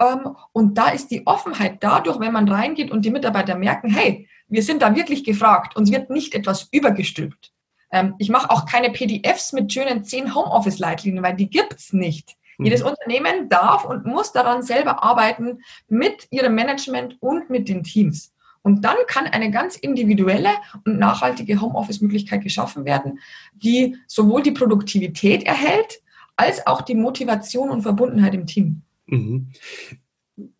Ähm, 0.00 0.36
und 0.52 0.76
da 0.76 0.88
ist 0.88 1.10
die 1.10 1.26
Offenheit 1.26 1.82
dadurch, 1.82 2.18
wenn 2.20 2.32
man 2.32 2.48
reingeht 2.48 2.90
und 2.90 3.04
die 3.04 3.10
Mitarbeiter 3.10 3.56
merken, 3.56 3.90
hey, 3.90 4.28
wir 4.48 4.62
sind 4.62 4.82
da 4.82 4.94
wirklich 4.94 5.24
gefragt, 5.24 5.76
uns 5.76 5.90
wird 5.90 6.10
nicht 6.10 6.34
etwas 6.34 6.68
übergestülpt. 6.70 7.52
Ähm, 7.90 8.14
ich 8.18 8.28
mache 8.28 8.50
auch 8.50 8.66
keine 8.66 8.90
PDFs 8.90 9.52
mit 9.52 9.72
schönen 9.72 10.04
zehn 10.04 10.34
Homeoffice-Leitlinien, 10.34 11.22
weil 11.22 11.36
die 11.36 11.48
gibt's 11.48 11.92
nicht. 11.92 12.36
Mhm. 12.58 12.66
Jedes 12.66 12.82
Unternehmen 12.82 13.48
darf 13.48 13.84
und 13.84 14.04
muss 14.04 14.32
daran 14.32 14.62
selber 14.62 15.02
arbeiten 15.02 15.60
mit 15.88 16.26
ihrem 16.30 16.54
Management 16.54 17.16
und 17.20 17.50
mit 17.50 17.68
den 17.68 17.82
Teams. 17.82 18.32
Und 18.62 18.82
dann 18.82 18.96
kann 19.06 19.26
eine 19.26 19.50
ganz 19.50 19.76
individuelle 19.76 20.50
und 20.86 20.98
nachhaltige 20.98 21.60
Homeoffice-Möglichkeit 21.60 22.42
geschaffen 22.42 22.86
werden, 22.86 23.20
die 23.52 23.96
sowohl 24.06 24.42
die 24.42 24.52
Produktivität 24.52 25.42
erhält, 25.42 26.00
als 26.36 26.66
auch 26.66 26.80
die 26.80 26.94
Motivation 26.94 27.70
und 27.70 27.82
Verbundenheit 27.82 28.34
im 28.34 28.46
Team. 28.46 28.82
Mhm. 29.14 29.50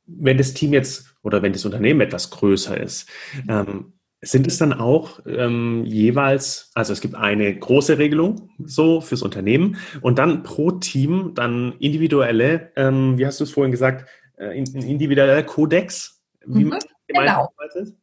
Wenn 0.07 0.39
das 0.39 0.55
Team 0.55 0.73
jetzt 0.73 1.17
oder 1.23 1.43
wenn 1.43 1.53
das 1.53 1.65
Unternehmen 1.65 2.01
etwas 2.01 2.31
größer 2.31 2.79
ist, 2.81 3.09
ähm, 3.49 3.95
sind 4.21 4.47
es 4.47 4.59
dann 4.59 4.73
auch 4.73 5.21
ähm, 5.27 5.85
jeweils, 5.85 6.71
also 6.75 6.93
es 6.93 7.01
gibt 7.01 7.15
eine 7.15 7.55
große 7.55 7.99
Regelung 7.99 8.51
so 8.65 9.01
fürs 9.01 9.23
Unternehmen 9.23 9.77
und 10.01 10.19
dann 10.19 10.43
pro 10.43 10.71
Team 10.73 11.33
dann 11.35 11.73
individuelle, 11.79 12.73
ähm, 12.77 13.19
wie 13.19 13.27
hast 13.27 13.41
du 13.41 13.45
es 13.45 13.51
vorhin 13.51 13.71
gesagt, 13.71 14.09
äh, 14.37 14.57
individueller 14.57 15.43
Kodex, 15.43 16.23
wie 16.47 16.65
mhm. 16.65 16.71
man 16.71 16.81
genau. 17.07 17.53
arbeitet? 17.59 17.97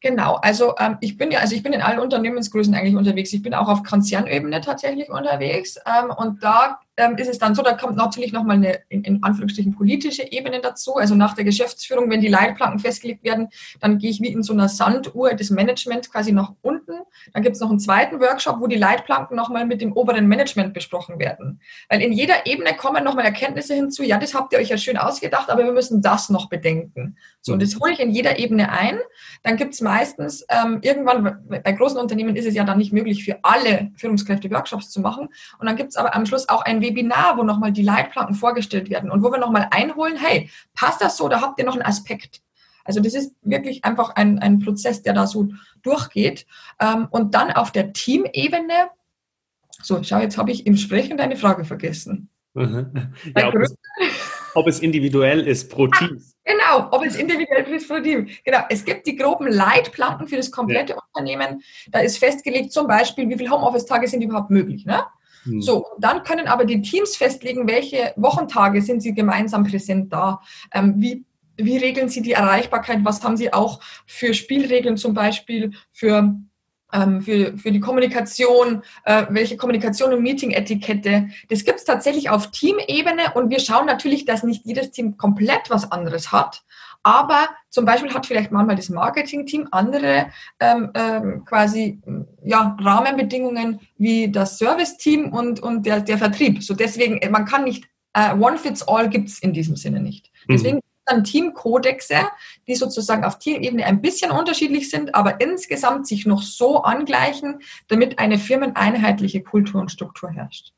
Genau, 0.00 0.34
also 0.36 0.74
ähm, 0.78 0.96
ich 1.00 1.16
bin 1.16 1.32
ja, 1.32 1.40
also 1.40 1.56
ich 1.56 1.62
bin 1.62 1.72
in 1.72 1.82
allen 1.82 1.98
Unternehmensgrößen 1.98 2.72
eigentlich 2.74 2.94
unterwegs. 2.94 3.32
Ich 3.32 3.42
bin 3.42 3.54
auch 3.54 3.68
auf 3.68 3.82
Konzernebene 3.82 4.60
tatsächlich 4.60 5.08
unterwegs 5.08 5.76
ähm, 5.86 6.10
und 6.10 6.42
da 6.42 6.78
ähm, 6.98 7.16
ist 7.16 7.28
es 7.28 7.38
dann 7.38 7.54
so, 7.54 7.62
da 7.62 7.74
kommt 7.74 7.96
natürlich 7.96 8.32
nochmal 8.32 8.56
eine, 8.56 8.80
in, 8.88 9.02
in 9.04 9.22
Anführungsstrichen, 9.22 9.74
politische 9.74 10.30
Ebene 10.30 10.60
dazu. 10.60 10.96
Also 10.96 11.14
nach 11.14 11.34
der 11.34 11.44
Geschäftsführung, 11.44 12.10
wenn 12.10 12.20
die 12.20 12.28
Leitplanken 12.28 12.80
festgelegt 12.80 13.24
werden, 13.24 13.48
dann 13.80 13.98
gehe 13.98 14.10
ich 14.10 14.20
wie 14.20 14.28
in 14.28 14.42
so 14.42 14.52
einer 14.52 14.68
Sanduhr 14.68 15.34
des 15.34 15.50
Managements 15.50 16.10
quasi 16.10 16.32
nach 16.32 16.52
unten. 16.60 16.92
Dann 17.32 17.42
gibt 17.42 17.56
es 17.56 17.62
noch 17.62 17.70
einen 17.70 17.78
zweiten 17.78 18.20
Workshop, 18.20 18.60
wo 18.60 18.66
die 18.66 18.76
Leitplanken 18.76 19.36
nochmal 19.36 19.64
mit 19.64 19.80
dem 19.80 19.92
oberen 19.92 20.26
Management 20.26 20.74
besprochen 20.74 21.18
werden. 21.18 21.60
Weil 21.88 22.02
in 22.02 22.12
jeder 22.12 22.46
Ebene 22.46 22.74
kommen 22.76 23.04
nochmal 23.04 23.24
Erkenntnisse 23.24 23.74
hinzu, 23.74 24.02
ja, 24.02 24.18
das 24.18 24.34
habt 24.34 24.52
ihr 24.52 24.58
euch 24.58 24.68
ja 24.68 24.76
schön 24.76 24.96
ausgedacht, 24.96 25.50
aber 25.50 25.64
wir 25.64 25.72
müssen 25.72 26.02
das 26.02 26.28
noch 26.28 26.48
bedenken. 26.48 27.16
So, 27.40 27.52
und 27.52 27.62
das 27.62 27.78
hole 27.78 27.92
ich 27.92 28.00
in 28.00 28.10
jeder 28.10 28.38
Ebene 28.38 28.72
ein. 28.72 28.98
Dann 29.44 29.56
gibt 29.56 29.74
es 29.74 29.80
meistens 29.80 30.44
ähm, 30.48 30.80
irgendwann, 30.82 31.44
bei 31.48 31.72
großen 31.72 31.98
Unternehmen 31.98 32.34
ist 32.36 32.46
es 32.46 32.54
ja 32.54 32.64
dann 32.64 32.78
nicht 32.78 32.92
möglich, 32.92 33.24
für 33.24 33.38
alle 33.42 33.90
Führungskräfte 33.96 34.50
Workshops 34.50 34.90
zu 34.90 35.00
machen. 35.00 35.28
Und 35.58 35.66
dann 35.66 35.76
gibt 35.76 35.90
es 35.90 35.96
aber 35.96 36.14
am 36.14 36.26
Schluss 36.26 36.48
auch 36.48 36.62
ein 36.62 36.80
Webinar, 36.88 37.36
wo 37.36 37.42
nochmal 37.42 37.72
die 37.72 37.82
Leitplanken 37.82 38.34
vorgestellt 38.34 38.90
werden 38.90 39.10
und 39.10 39.22
wo 39.22 39.30
wir 39.30 39.38
nochmal 39.38 39.68
einholen, 39.70 40.16
hey, 40.16 40.50
passt 40.74 41.00
das 41.00 41.16
so 41.16 41.24
oder 41.24 41.40
habt 41.40 41.58
ihr 41.58 41.64
noch 41.64 41.74
einen 41.74 41.82
Aspekt? 41.82 42.42
Also 42.84 43.00
das 43.00 43.14
ist 43.14 43.34
wirklich 43.42 43.84
einfach 43.84 44.16
ein, 44.16 44.38
ein 44.38 44.60
Prozess, 44.60 45.02
der 45.02 45.12
da 45.12 45.26
so 45.26 45.48
durchgeht. 45.82 46.46
Ähm, 46.80 47.06
und 47.10 47.34
dann 47.34 47.52
auf 47.52 47.70
der 47.70 47.92
Teamebene, 47.92 48.88
so, 49.82 50.02
schau, 50.02 50.18
jetzt 50.20 50.38
habe 50.38 50.50
ich 50.50 50.66
im 50.66 50.76
Sprechen 50.78 51.18
deine 51.18 51.36
Frage 51.36 51.64
vergessen. 51.66 52.30
Ja, 52.54 53.48
ob, 53.48 53.54
es, 53.56 53.76
ob, 54.54 54.66
es, 54.66 54.80
individuell 54.80 55.46
ist 55.46 55.70
pro 55.70 55.84
ah, 55.84 55.98
Team. 55.98 56.22
genau, 56.44 56.88
ob 56.90 57.04
es 57.04 57.16
individuell 57.16 57.64
ist 57.74 57.88
pro 57.88 58.00
Team. 58.00 58.28
Genau, 58.44 58.60
es 58.70 58.84
gibt 58.84 59.06
die 59.06 59.16
groben 59.16 59.48
Leitplanken 59.48 60.26
für 60.26 60.36
das 60.36 60.50
komplette 60.50 60.94
ja. 60.94 60.98
Unternehmen. 61.12 61.62
Da 61.90 62.00
ist 62.00 62.18
festgelegt 62.18 62.72
zum 62.72 62.86
Beispiel, 62.86 63.28
wie 63.28 63.36
viele 63.36 63.50
Homeoffice-Tage 63.50 64.08
sind 64.08 64.22
überhaupt 64.22 64.50
möglich. 64.50 64.86
Ne? 64.86 65.04
Hm. 65.48 65.62
So, 65.62 65.86
dann 65.98 66.22
können 66.22 66.46
aber 66.46 66.64
die 66.64 66.80
Teams 66.82 67.16
festlegen, 67.16 67.68
welche 67.68 68.12
Wochentage 68.16 68.82
sind 68.82 69.02
sie 69.02 69.14
gemeinsam 69.14 69.64
präsent 69.64 70.12
da. 70.12 70.40
Ähm, 70.72 70.94
wie, 70.98 71.24
wie 71.56 71.78
regeln 71.78 72.08
sie 72.08 72.22
die 72.22 72.32
Erreichbarkeit? 72.32 73.00
Was 73.02 73.22
haben 73.24 73.36
sie 73.36 73.52
auch 73.52 73.80
für 74.06 74.34
Spielregeln 74.34 74.96
zum 74.96 75.14
Beispiel 75.14 75.72
für 75.92 76.36
ähm, 76.92 77.20
für, 77.20 77.56
für 77.58 77.70
die 77.70 77.80
Kommunikation, 77.80 78.82
äh, 79.04 79.26
welche 79.28 79.56
Kommunikation 79.58 80.12
und 80.14 80.22
Meeting-Etikette. 80.22 81.28
Das 81.50 81.64
gibt 81.64 81.78
es 81.78 81.84
tatsächlich 81.84 82.30
auf 82.30 82.50
Teamebene 82.50 83.34
und 83.34 83.50
wir 83.50 83.60
schauen 83.60 83.84
natürlich, 83.84 84.24
dass 84.24 84.42
nicht 84.42 84.64
jedes 84.64 84.90
Team 84.90 85.18
komplett 85.18 85.68
was 85.68 85.92
anderes 85.92 86.32
hat. 86.32 86.62
Aber 87.08 87.48
zum 87.70 87.86
Beispiel 87.86 88.12
hat 88.12 88.26
vielleicht 88.26 88.52
manchmal 88.52 88.76
das 88.76 88.90
Marketing-Team 88.90 89.68
andere 89.70 90.26
ähm, 90.60 90.90
ähm, 90.92 91.42
quasi 91.46 92.02
ja, 92.44 92.76
Rahmenbedingungen 92.78 93.80
wie 93.96 94.30
das 94.30 94.58
Service-Team 94.58 95.32
und, 95.32 95.58
und 95.60 95.86
der, 95.86 96.00
der 96.00 96.18
Vertrieb. 96.18 96.62
So 96.62 96.74
deswegen, 96.74 97.18
man 97.30 97.46
kann 97.46 97.64
nicht, 97.64 97.88
äh, 98.12 98.34
One 98.34 98.58
Fits 98.58 98.86
All 98.86 99.08
gibt 99.08 99.30
es 99.30 99.38
in 99.38 99.54
diesem 99.54 99.74
Sinne 99.74 100.00
nicht. 100.02 100.30
Mhm. 100.48 100.52
Deswegen 100.52 100.76
mhm. 100.76 100.82
dann 101.06 101.24
Teamkodexe, 101.24 102.28
die 102.66 102.74
sozusagen 102.74 103.24
auf 103.24 103.38
Teamebene 103.38 103.86
ein 103.86 104.02
bisschen 104.02 104.30
unterschiedlich 104.30 104.90
sind, 104.90 105.14
aber 105.14 105.40
insgesamt 105.40 106.06
sich 106.06 106.26
noch 106.26 106.42
so 106.42 106.82
angleichen, 106.82 107.60
damit 107.88 108.18
eine 108.18 108.38
firmeneinheitliche 108.38 109.42
Kultur 109.42 109.80
und 109.80 109.90
Struktur 109.90 110.28
herrscht. 110.28 110.74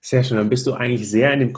Sehr 0.00 0.24
schön. 0.24 0.38
Dann 0.38 0.50
bist 0.50 0.66
du 0.66 0.74
eigentlich 0.74 1.08
sehr 1.08 1.32
in 1.32 1.38
dem 1.38 1.52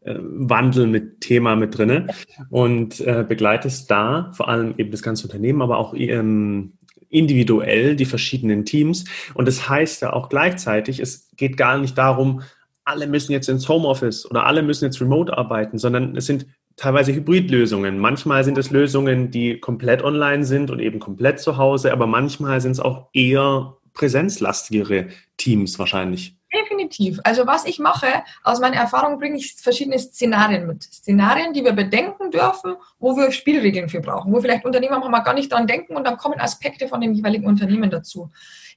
Kulturwandel 0.00 0.86
mit 0.86 1.20
Thema 1.20 1.56
mit 1.56 1.76
drinne 1.76 2.08
und 2.48 3.00
äh, 3.00 3.24
begleitest 3.26 3.90
da 3.90 4.30
vor 4.34 4.48
allem 4.48 4.74
eben 4.78 4.90
das 4.90 5.02
ganze 5.02 5.24
Unternehmen, 5.24 5.62
aber 5.62 5.78
auch 5.78 5.94
ähm, 5.94 6.72
individuell 7.08 7.96
die 7.96 8.04
verschiedenen 8.04 8.64
Teams. 8.64 9.04
Und 9.34 9.46
das 9.46 9.68
heißt 9.68 10.02
ja 10.02 10.12
auch 10.12 10.28
gleichzeitig, 10.28 11.00
es 11.00 11.30
geht 11.36 11.56
gar 11.56 11.78
nicht 11.78 11.98
darum, 11.98 12.42
alle 12.84 13.06
müssen 13.06 13.32
jetzt 13.32 13.48
ins 13.48 13.68
Homeoffice 13.68 14.28
oder 14.28 14.46
alle 14.46 14.62
müssen 14.62 14.84
jetzt 14.84 15.00
remote 15.00 15.36
arbeiten, 15.36 15.78
sondern 15.78 16.16
es 16.16 16.26
sind 16.26 16.46
teilweise 16.76 17.14
Hybridlösungen. 17.14 17.98
Manchmal 17.98 18.42
sind 18.42 18.56
es 18.58 18.70
Lösungen, 18.70 19.30
die 19.30 19.60
komplett 19.60 20.02
online 20.02 20.44
sind 20.44 20.70
und 20.70 20.80
eben 20.80 20.98
komplett 20.98 21.40
zu 21.40 21.56
Hause, 21.56 21.92
aber 21.92 22.06
manchmal 22.06 22.60
sind 22.60 22.72
es 22.72 22.80
auch 22.80 23.08
eher 23.12 23.76
präsenzlastigere 23.92 25.08
Teams 25.36 25.78
wahrscheinlich. 25.78 26.36
Definitiv. 26.52 26.79
Also 27.24 27.46
was 27.46 27.64
ich 27.64 27.78
mache, 27.78 28.06
aus 28.42 28.60
meiner 28.60 28.76
Erfahrung 28.76 29.18
bringe 29.18 29.36
ich 29.36 29.54
verschiedene 29.54 29.98
Szenarien 29.98 30.66
mit. 30.66 30.82
Szenarien, 30.82 31.52
die 31.52 31.64
wir 31.64 31.72
bedenken 31.72 32.30
dürfen, 32.30 32.74
wo 32.98 33.16
wir 33.16 33.32
Spielregeln 33.32 33.88
für 33.88 34.00
brauchen, 34.00 34.32
wo 34.32 34.40
vielleicht 34.40 34.64
Unternehmer 34.64 34.98
mal 35.08 35.20
gar 35.20 35.34
nicht 35.34 35.52
dran 35.52 35.66
denken 35.66 35.96
und 35.96 36.06
dann 36.06 36.16
kommen 36.16 36.40
Aspekte 36.40 36.88
von 36.88 37.00
dem 37.00 37.12
jeweiligen 37.12 37.46
Unternehmen 37.46 37.90
dazu 37.90 38.30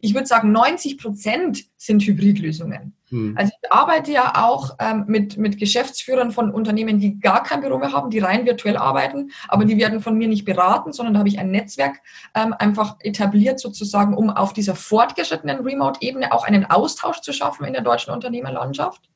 ich 0.03 0.13
würde 0.13 0.27
sagen, 0.27 0.51
90 0.51 0.98
Prozent 0.98 1.63
sind 1.77 2.03
Hybridlösungen. 2.03 2.93
Hm. 3.08 3.36
Also 3.38 3.53
ich 3.62 3.72
arbeite 3.72 4.12
ja 4.12 4.34
auch 4.36 4.75
ähm, 4.79 5.05
mit, 5.08 5.38
mit 5.38 5.58
Geschäftsführern 5.58 6.34
von 6.34 6.51
Unternehmen, 6.51 7.00
die 7.00 7.22
gar 7.22 7.41
kein 7.41 7.62
Büro 7.62 7.77
mehr 7.77 7.93
haben, 7.93 8.10
die 8.10 8.20
rein 8.20 8.46
virtuell 8.46 8.75
arbeiten, 8.75 9.32
aber 9.48 9.63
die 9.63 9.77
werden 9.77 10.01
von 10.01 10.17
mir 10.17 10.27
nicht 10.27 10.43
beraten, 10.43 10.91
sondern 10.91 11.13
da 11.13 11.20
habe 11.20 11.29
ich 11.29 11.39
ein 11.39 11.51
Netzwerk 11.51 12.01
ähm, 12.36 12.53
einfach 12.60 12.98
etabliert 13.00 13.62
sozusagen, 13.62 14.13
um 14.13 14.29
auf 14.29 14.51
dieser 14.51 14.75
fortgeschrittenen 14.75 15.62
Remote-Ebene 15.62 16.34
auch 16.34 16.43
einen 16.43 16.65
Austausch 16.65 17.22
zu 17.22 17.32
schaffen 17.32 17.63
in 17.63 17.72
der 17.72 17.82
deutschen 17.82 18.02
Unternehmerlandschaft. 18.12 19.10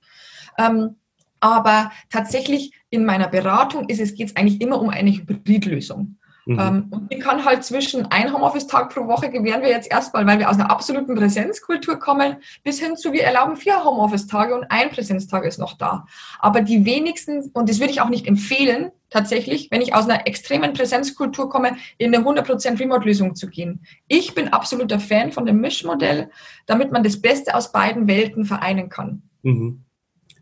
Ähm, 0.57 0.95
aber 1.39 1.91
tatsächlich 2.09 2.71
in 2.89 3.05
meiner 3.05 3.27
Beratung 3.27 3.89
ist 3.89 3.99
es, 3.99 4.15
geht 4.15 4.29
es 4.29 4.35
eigentlich 4.35 4.61
immer 4.61 4.81
um 4.81 4.89
eine 4.89 5.11
Hybridlösung. 5.11 6.17
Mhm. 6.47 6.59
Ähm, 6.59 6.87
und 6.91 7.11
die 7.11 7.19
kann 7.19 7.43
halt 7.43 7.65
zwischen 7.65 8.05
ein 8.05 8.33
Homeoffice-Tag 8.33 8.93
pro 8.93 9.05
Woche 9.05 9.29
gewähren 9.29 9.61
wir 9.61 9.69
jetzt 9.69 9.91
erstmal, 9.91 10.25
weil 10.25 10.39
wir 10.39 10.49
aus 10.49 10.55
einer 10.55 10.71
absoluten 10.71 11.13
Präsenzkultur 11.15 11.99
kommen, 11.99 12.37
bis 12.63 12.79
hin 12.79 12.95
zu 12.95 13.11
wir 13.11 13.23
erlauben 13.23 13.57
vier 13.57 13.83
Homeoffice-Tage 13.83 14.55
und 14.55 14.65
ein 14.69 14.89
Präsenztag 14.89 15.43
ist 15.43 15.59
noch 15.59 15.77
da. 15.77 16.05
Aber 16.39 16.61
die 16.61 16.85
wenigsten, 16.85 17.51
und 17.53 17.69
das 17.69 17.79
würde 17.79 17.91
ich 17.91 17.99
auch 17.99 18.09
nicht 18.09 18.27
empfehlen, 18.27 18.91
tatsächlich, 19.09 19.69
wenn 19.71 19.81
ich 19.81 19.93
aus 19.93 20.07
einer 20.07 20.27
extremen 20.27 20.73
Präsenzkultur 20.73 21.49
komme, 21.49 21.77
in 21.97 22.13
eine 22.13 22.25
100% 22.25 22.79
Remote-Lösung 22.79 23.35
zu 23.35 23.47
gehen. 23.47 23.81
Ich 24.07 24.35
bin 24.35 24.49
absoluter 24.49 24.99
Fan 24.99 25.31
von 25.31 25.45
dem 25.45 25.61
Mischmodell, 25.61 26.29
damit 26.65 26.91
man 26.91 27.03
das 27.03 27.21
Beste 27.21 27.55
aus 27.55 27.71
beiden 27.71 28.07
Welten 28.07 28.45
vereinen 28.45 28.89
kann. 28.89 29.21
Mhm. 29.43 29.83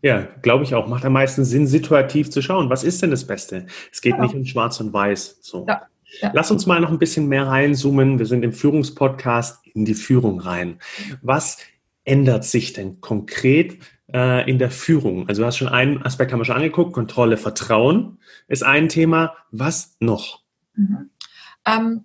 Ja, 0.02 0.28
glaube 0.42 0.64
ich 0.64 0.74
auch. 0.74 0.86
Macht 0.88 1.04
am 1.04 1.14
meisten 1.14 1.44
Sinn, 1.44 1.66
situativ 1.66 2.30
zu 2.30 2.42
schauen. 2.42 2.70
Was 2.70 2.84
ist 2.84 3.02
denn 3.02 3.10
das 3.10 3.26
Beste? 3.26 3.66
Es 3.90 4.00
geht 4.00 4.14
ja. 4.14 4.22
nicht 4.22 4.34
um 4.34 4.44
Schwarz 4.44 4.80
und 4.80 4.92
Weiß. 4.92 5.38
So. 5.40 5.64
Ja. 5.68 5.82
Ja. 6.20 6.30
Lass 6.32 6.50
uns 6.50 6.66
mal 6.66 6.80
noch 6.80 6.90
ein 6.90 6.98
bisschen 6.98 7.28
mehr 7.28 7.46
reinzoomen. 7.46 8.18
Wir 8.18 8.26
sind 8.26 8.44
im 8.44 8.52
Führungspodcast 8.52 9.66
in 9.74 9.84
die 9.84 9.94
Führung 9.94 10.40
rein. 10.40 10.78
Was 11.22 11.58
ändert 12.04 12.44
sich 12.44 12.72
denn 12.72 13.00
konkret 13.00 13.78
äh, 14.12 14.48
in 14.48 14.58
der 14.58 14.70
Führung? 14.70 15.28
Also 15.28 15.42
du 15.42 15.46
hast 15.46 15.58
schon 15.58 15.68
einen 15.68 16.02
Aspekt 16.02 16.32
haben 16.32 16.40
wir 16.40 16.44
schon 16.44 16.56
angeguckt. 16.56 16.92
Kontrolle, 16.92 17.36
Vertrauen 17.36 18.18
ist 18.48 18.62
ein 18.62 18.88
Thema. 18.88 19.34
Was 19.50 19.96
noch? 20.00 20.42
Mhm. 20.74 21.10
Ähm, 21.66 22.04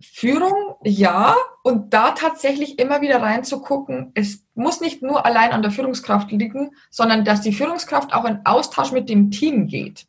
Führung, 0.00 0.76
ja. 0.82 1.36
Und 1.62 1.94
da 1.94 2.10
tatsächlich 2.10 2.80
immer 2.80 3.00
wieder 3.02 3.22
reinzugucken, 3.22 4.10
es 4.14 4.44
muss 4.54 4.80
nicht 4.80 5.00
nur 5.00 5.24
allein 5.24 5.52
an 5.52 5.62
der 5.62 5.70
Führungskraft 5.70 6.32
liegen, 6.32 6.72
sondern 6.90 7.24
dass 7.24 7.40
die 7.40 7.52
Führungskraft 7.52 8.12
auch 8.12 8.24
in 8.24 8.40
Austausch 8.44 8.90
mit 8.90 9.08
dem 9.08 9.30
Team 9.30 9.68
geht. 9.68 10.06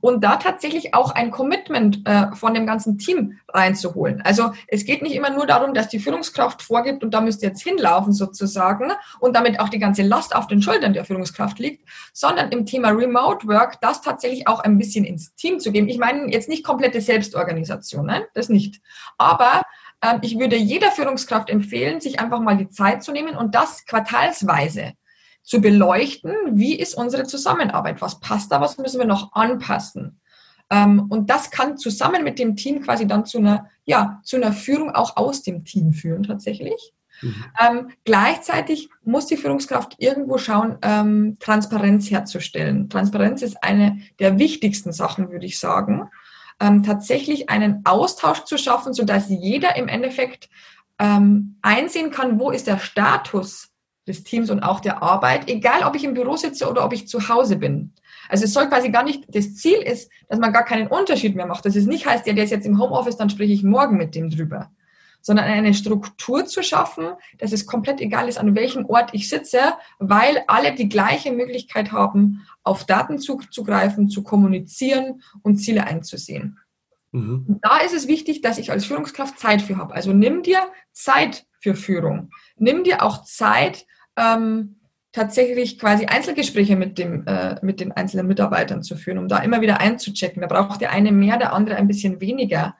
Und 0.00 0.22
da 0.22 0.36
tatsächlich 0.36 0.94
auch 0.94 1.10
ein 1.12 1.30
Commitment 1.30 2.06
äh, 2.06 2.34
von 2.34 2.54
dem 2.54 2.66
ganzen 2.66 2.98
Team 2.98 3.38
reinzuholen. 3.48 4.20
Also 4.22 4.52
es 4.68 4.84
geht 4.84 5.02
nicht 5.02 5.14
immer 5.14 5.30
nur 5.30 5.46
darum, 5.46 5.74
dass 5.74 5.88
die 5.88 5.98
Führungskraft 5.98 6.62
vorgibt 6.62 7.02
und 7.04 7.12
da 7.12 7.20
müsst 7.20 7.42
ihr 7.42 7.48
jetzt 7.48 7.62
hinlaufen 7.62 8.12
sozusagen 8.12 8.92
und 9.20 9.34
damit 9.34 9.60
auch 9.60 9.68
die 9.68 9.78
ganze 9.78 10.02
Last 10.02 10.34
auf 10.34 10.46
den 10.46 10.62
Schultern 10.62 10.92
der 10.92 11.04
Führungskraft 11.04 11.58
liegt, 11.58 11.88
sondern 12.12 12.50
im 12.50 12.66
Thema 12.66 12.90
Remote 12.90 13.46
Work 13.46 13.80
das 13.80 14.00
tatsächlich 14.02 14.48
auch 14.48 14.60
ein 14.60 14.78
bisschen 14.78 15.04
ins 15.04 15.34
Team 15.34 15.58
zu 15.58 15.72
geben. 15.72 15.88
Ich 15.88 15.98
meine 15.98 16.30
jetzt 16.32 16.48
nicht 16.48 16.64
komplette 16.64 17.00
Selbstorganisation, 17.00 18.06
nein, 18.06 18.22
das 18.34 18.48
nicht. 18.48 18.80
Aber 19.18 19.62
ähm, 20.02 20.18
ich 20.22 20.38
würde 20.38 20.56
jeder 20.56 20.90
Führungskraft 20.90 21.50
empfehlen, 21.50 22.00
sich 22.00 22.20
einfach 22.20 22.40
mal 22.40 22.56
die 22.56 22.68
Zeit 22.68 23.02
zu 23.02 23.12
nehmen 23.12 23.36
und 23.36 23.54
das 23.54 23.84
quartalsweise 23.86 24.92
zu 25.46 25.60
beleuchten, 25.60 26.34
wie 26.52 26.74
ist 26.74 26.94
unsere 26.94 27.24
Zusammenarbeit, 27.24 28.02
was 28.02 28.18
passt 28.18 28.50
da, 28.50 28.60
was 28.60 28.78
müssen 28.78 28.98
wir 28.98 29.06
noch 29.06 29.32
anpassen. 29.32 30.20
Ähm, 30.70 31.06
und 31.08 31.30
das 31.30 31.52
kann 31.52 31.78
zusammen 31.78 32.24
mit 32.24 32.40
dem 32.40 32.56
Team 32.56 32.82
quasi 32.82 33.06
dann 33.06 33.24
zu 33.24 33.38
einer, 33.38 33.70
ja, 33.84 34.20
zu 34.24 34.36
einer 34.36 34.52
Führung 34.52 34.90
auch 34.90 35.16
aus 35.16 35.42
dem 35.42 35.64
Team 35.64 35.92
führen 35.92 36.24
tatsächlich. 36.24 36.92
Mhm. 37.22 37.44
Ähm, 37.64 37.88
gleichzeitig 38.04 38.90
muss 39.04 39.26
die 39.26 39.36
Führungskraft 39.36 39.94
irgendwo 39.98 40.36
schauen, 40.36 40.78
ähm, 40.82 41.36
Transparenz 41.38 42.10
herzustellen. 42.10 42.90
Transparenz 42.90 43.40
ist 43.40 43.62
eine 43.62 44.00
der 44.18 44.40
wichtigsten 44.40 44.92
Sachen, 44.92 45.30
würde 45.30 45.46
ich 45.46 45.60
sagen. 45.60 46.10
Ähm, 46.58 46.82
tatsächlich 46.82 47.50
einen 47.50 47.82
Austausch 47.84 48.42
zu 48.44 48.58
schaffen, 48.58 48.94
sodass 48.94 49.28
jeder 49.28 49.76
im 49.76 49.86
Endeffekt 49.86 50.48
ähm, 50.98 51.58
einsehen 51.62 52.10
kann, 52.10 52.40
wo 52.40 52.50
ist 52.50 52.66
der 52.66 52.78
Status 52.78 53.70
des 54.06 54.22
Teams 54.24 54.50
und 54.50 54.62
auch 54.62 54.80
der 54.80 55.02
Arbeit, 55.02 55.48
egal 55.48 55.82
ob 55.84 55.96
ich 55.96 56.04
im 56.04 56.14
Büro 56.14 56.36
sitze 56.36 56.68
oder 56.70 56.84
ob 56.84 56.92
ich 56.92 57.08
zu 57.08 57.28
Hause 57.28 57.56
bin. 57.56 57.92
Also 58.28 58.44
es 58.44 58.52
soll 58.52 58.68
quasi 58.68 58.90
gar 58.90 59.04
nicht, 59.04 59.24
das 59.28 59.54
Ziel 59.54 59.78
ist, 59.78 60.10
dass 60.28 60.38
man 60.38 60.52
gar 60.52 60.64
keinen 60.64 60.88
Unterschied 60.88 61.36
mehr 61.36 61.46
macht. 61.46 61.64
Dass 61.64 61.76
es 61.76 61.86
nicht 61.86 62.06
heißt, 62.06 62.26
ja, 62.26 62.32
der 62.32 62.44
ist 62.44 62.50
jetzt 62.50 62.66
im 62.66 62.80
Homeoffice, 62.80 63.16
dann 63.16 63.30
spreche 63.30 63.52
ich 63.52 63.62
morgen 63.62 63.96
mit 63.96 64.14
dem 64.14 64.30
drüber. 64.30 64.70
Sondern 65.20 65.46
eine 65.46 65.74
Struktur 65.74 66.46
zu 66.46 66.62
schaffen, 66.62 67.06
dass 67.38 67.52
es 67.52 67.66
komplett 67.66 68.00
egal 68.00 68.28
ist, 68.28 68.38
an 68.38 68.54
welchem 68.54 68.86
Ort 68.86 69.10
ich 69.12 69.28
sitze, 69.28 69.58
weil 69.98 70.42
alle 70.46 70.74
die 70.74 70.88
gleiche 70.88 71.32
Möglichkeit 71.32 71.92
haben, 71.92 72.46
auf 72.62 72.84
Daten 72.84 73.18
zuzugreifen, 73.18 74.08
zu 74.08 74.22
kommunizieren 74.22 75.22
und 75.42 75.58
Ziele 75.58 75.84
einzusehen. 75.84 76.58
Mhm. 77.12 77.58
Da 77.62 77.78
ist 77.78 77.94
es 77.94 78.08
wichtig, 78.08 78.40
dass 78.40 78.58
ich 78.58 78.70
als 78.70 78.84
Führungskraft 78.84 79.38
Zeit 79.38 79.62
für 79.62 79.76
habe. 79.76 79.94
Also 79.94 80.12
nimm 80.12 80.42
dir 80.42 80.60
Zeit 80.92 81.46
für 81.60 81.74
Führung. 81.74 82.30
Nimm 82.56 82.84
dir 82.84 83.02
auch 83.02 83.24
Zeit, 83.24 83.86
ähm, 84.16 84.76
tatsächlich 85.12 85.78
quasi 85.78 86.06
Einzelgespräche 86.06 86.76
mit, 86.76 86.98
dem, 86.98 87.26
äh, 87.26 87.56
mit 87.62 87.80
den 87.80 87.92
einzelnen 87.92 88.26
Mitarbeitern 88.26 88.82
zu 88.82 88.96
führen, 88.96 89.18
um 89.18 89.28
da 89.28 89.38
immer 89.38 89.62
wieder 89.62 89.80
einzuchecken. 89.80 90.42
Da 90.42 90.46
braucht 90.46 90.80
der 90.80 90.92
eine 90.92 91.10
mehr, 91.10 91.38
der 91.38 91.52
andere 91.52 91.76
ein 91.76 91.88
bisschen 91.88 92.20
weniger. 92.20 92.76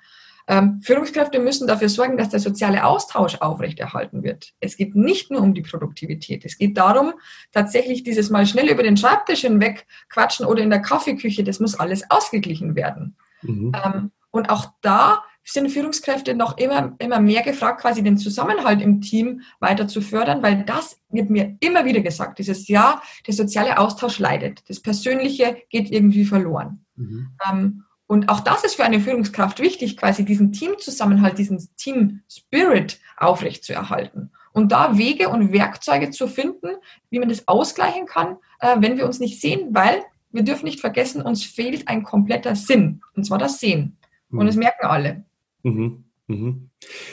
Ähm, 0.48 0.80
Führungskräfte 0.82 1.40
müssen 1.40 1.66
dafür 1.66 1.88
sorgen, 1.88 2.16
dass 2.16 2.28
der 2.28 2.38
soziale 2.38 2.84
Austausch 2.84 3.36
aufrechterhalten 3.40 4.22
wird. 4.22 4.52
Es 4.60 4.76
geht 4.76 4.94
nicht 4.94 5.30
nur 5.30 5.40
um 5.40 5.54
die 5.54 5.62
Produktivität. 5.62 6.44
Es 6.44 6.56
geht 6.56 6.76
darum, 6.76 7.14
tatsächlich 7.52 8.04
dieses 8.04 8.30
Mal 8.30 8.46
schnell 8.46 8.68
über 8.68 8.82
den 8.82 8.96
Schreibtisch 8.96 9.40
hinweg 9.40 9.86
quatschen 10.08 10.46
oder 10.46 10.62
in 10.62 10.70
der 10.70 10.82
Kaffeeküche. 10.82 11.42
Das 11.42 11.58
muss 11.58 11.74
alles 11.74 12.10
ausgeglichen 12.10 12.76
werden. 12.76 13.16
Mhm. 13.42 13.72
Ähm, 13.84 14.10
und 14.30 14.50
auch 14.50 14.72
da 14.82 15.24
sind 15.52 15.70
Führungskräfte 15.70 16.34
noch 16.34 16.58
immer, 16.58 16.94
immer 16.98 17.20
mehr 17.20 17.42
gefragt, 17.42 17.80
quasi 17.80 18.02
den 18.02 18.18
Zusammenhalt 18.18 18.82
im 18.82 19.00
Team 19.00 19.42
weiter 19.60 19.86
zu 19.86 20.00
fördern, 20.00 20.42
weil 20.42 20.64
das 20.64 21.00
wird 21.08 21.30
mir 21.30 21.56
immer 21.60 21.84
wieder 21.84 22.00
gesagt, 22.00 22.38
dieses 22.38 22.68
Jahr, 22.68 23.02
der 23.26 23.34
soziale 23.34 23.78
Austausch 23.78 24.18
leidet, 24.18 24.68
das 24.68 24.80
Persönliche 24.80 25.56
geht 25.70 25.90
irgendwie 25.90 26.24
verloren. 26.24 26.84
Mhm. 26.96 27.28
Ähm, 27.48 27.84
und 28.08 28.28
auch 28.28 28.40
das 28.40 28.64
ist 28.64 28.76
für 28.76 28.84
eine 28.84 29.00
Führungskraft 29.00 29.58
wichtig, 29.60 29.96
quasi 29.96 30.24
diesen 30.24 30.52
Teamzusammenhalt, 30.52 31.38
diesen 31.38 31.68
Team-Spirit 31.76 33.00
aufrechtzuerhalten. 33.16 34.30
Und 34.52 34.72
da 34.72 34.96
Wege 34.96 35.28
und 35.28 35.52
Werkzeuge 35.52 36.10
zu 36.10 36.28
finden, 36.28 36.76
wie 37.10 37.18
man 37.18 37.28
das 37.28 37.46
ausgleichen 37.46 38.06
kann, 38.06 38.36
äh, 38.60 38.76
wenn 38.78 38.96
wir 38.96 39.06
uns 39.06 39.20
nicht 39.20 39.40
sehen, 39.40 39.68
weil 39.72 40.02
wir 40.30 40.42
dürfen 40.42 40.66
nicht 40.66 40.80
vergessen, 40.80 41.22
uns 41.22 41.44
fehlt 41.44 41.88
ein 41.88 42.02
kompletter 42.02 42.56
Sinn, 42.56 43.00
und 43.14 43.24
zwar 43.24 43.38
das 43.38 43.60
Sehen. 43.60 43.96
Und 44.30 44.40
mhm. 44.40 44.46
das 44.46 44.56
merken 44.56 44.86
alle. 44.86 45.24
Mhm. 45.66 46.04
Mhm. 46.28 46.70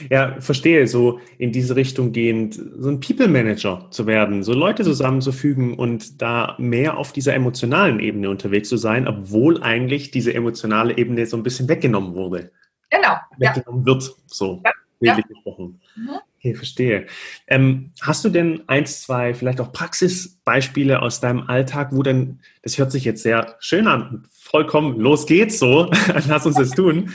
Ja, 0.10 0.42
verstehe, 0.42 0.88
so 0.88 1.20
in 1.38 1.52
diese 1.52 1.76
Richtung 1.76 2.14
gehend, 2.14 2.56
so 2.56 2.90
ein 2.90 3.00
People 3.00 3.28
Manager 3.28 3.88
zu 3.92 4.08
werden, 4.08 4.42
so 4.42 4.54
Leute 4.54 4.84
zusammenzufügen 4.84 5.76
und 5.76 6.22
da 6.22 6.56
mehr 6.58 6.98
auf 6.98 7.14
dieser 7.14 7.36
emotionalen 7.36 8.00
Ebene 8.00 8.30
unterwegs 8.30 8.70
zu 8.70 8.78
sein, 8.78 9.08
obwohl 9.08 9.62
eigentlich 9.62 10.10
diese 10.10 10.34
emotionale 10.34 10.98
Ebene 10.98 11.28
so 11.28 11.38
ein 11.38 11.44
bisschen 11.44 11.70
weggenommen 11.70 12.16
wurde. 12.16 12.52
Genau. 12.90 13.16
Weggenommen 13.38 13.82
ja. 13.82 13.86
wird, 13.86 14.16
so 14.26 14.64
ja. 15.02 15.16
gesprochen. 15.16 15.80
Mhm. 15.96 16.10
Okay, 16.40 16.56
verstehe. 16.56 17.06
Ähm, 17.48 17.92
hast 18.02 18.26
du 18.26 18.30
denn 18.30 18.64
eins, 18.68 19.04
zwei, 19.04 19.34
vielleicht 19.34 19.62
auch 19.62 19.72
Praxisbeispiele 19.72 21.02
aus 21.02 21.22
deinem 21.22 21.44
Alltag, 21.48 21.90
wo 21.94 22.04
denn, 22.04 22.40
das 22.64 22.78
hört 22.78 22.92
sich 22.92 23.06
jetzt 23.06 23.24
sehr 23.24 23.56
schön 23.60 23.88
an, 23.88 24.28
vollkommen, 24.32 25.00
los 25.00 25.26
geht's 25.26 25.60
so, 25.60 25.90
lass 26.28 26.46
uns 26.46 26.58
das 26.58 26.72
tun. 26.72 27.12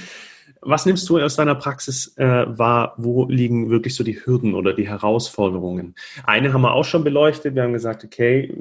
Was 0.69 0.85
nimmst 0.85 1.09
du 1.09 1.19
aus 1.19 1.35
deiner 1.35 1.55
Praxis 1.55 2.15
äh, 2.19 2.45
wahr? 2.47 2.93
Wo 2.99 3.25
liegen 3.25 3.71
wirklich 3.71 3.95
so 3.95 4.05
die 4.05 4.23
Hürden 4.23 4.55
oder 4.55 4.75
die 4.75 4.87
Herausforderungen? 4.87 5.95
Eine 6.25 6.53
haben 6.53 6.61
wir 6.61 6.75
auch 6.75 6.85
schon 6.85 7.05
beleuchtet. 7.05 7.55
Wir 7.55 7.63
haben 7.63 7.73
gesagt, 7.73 8.05
okay, 8.05 8.55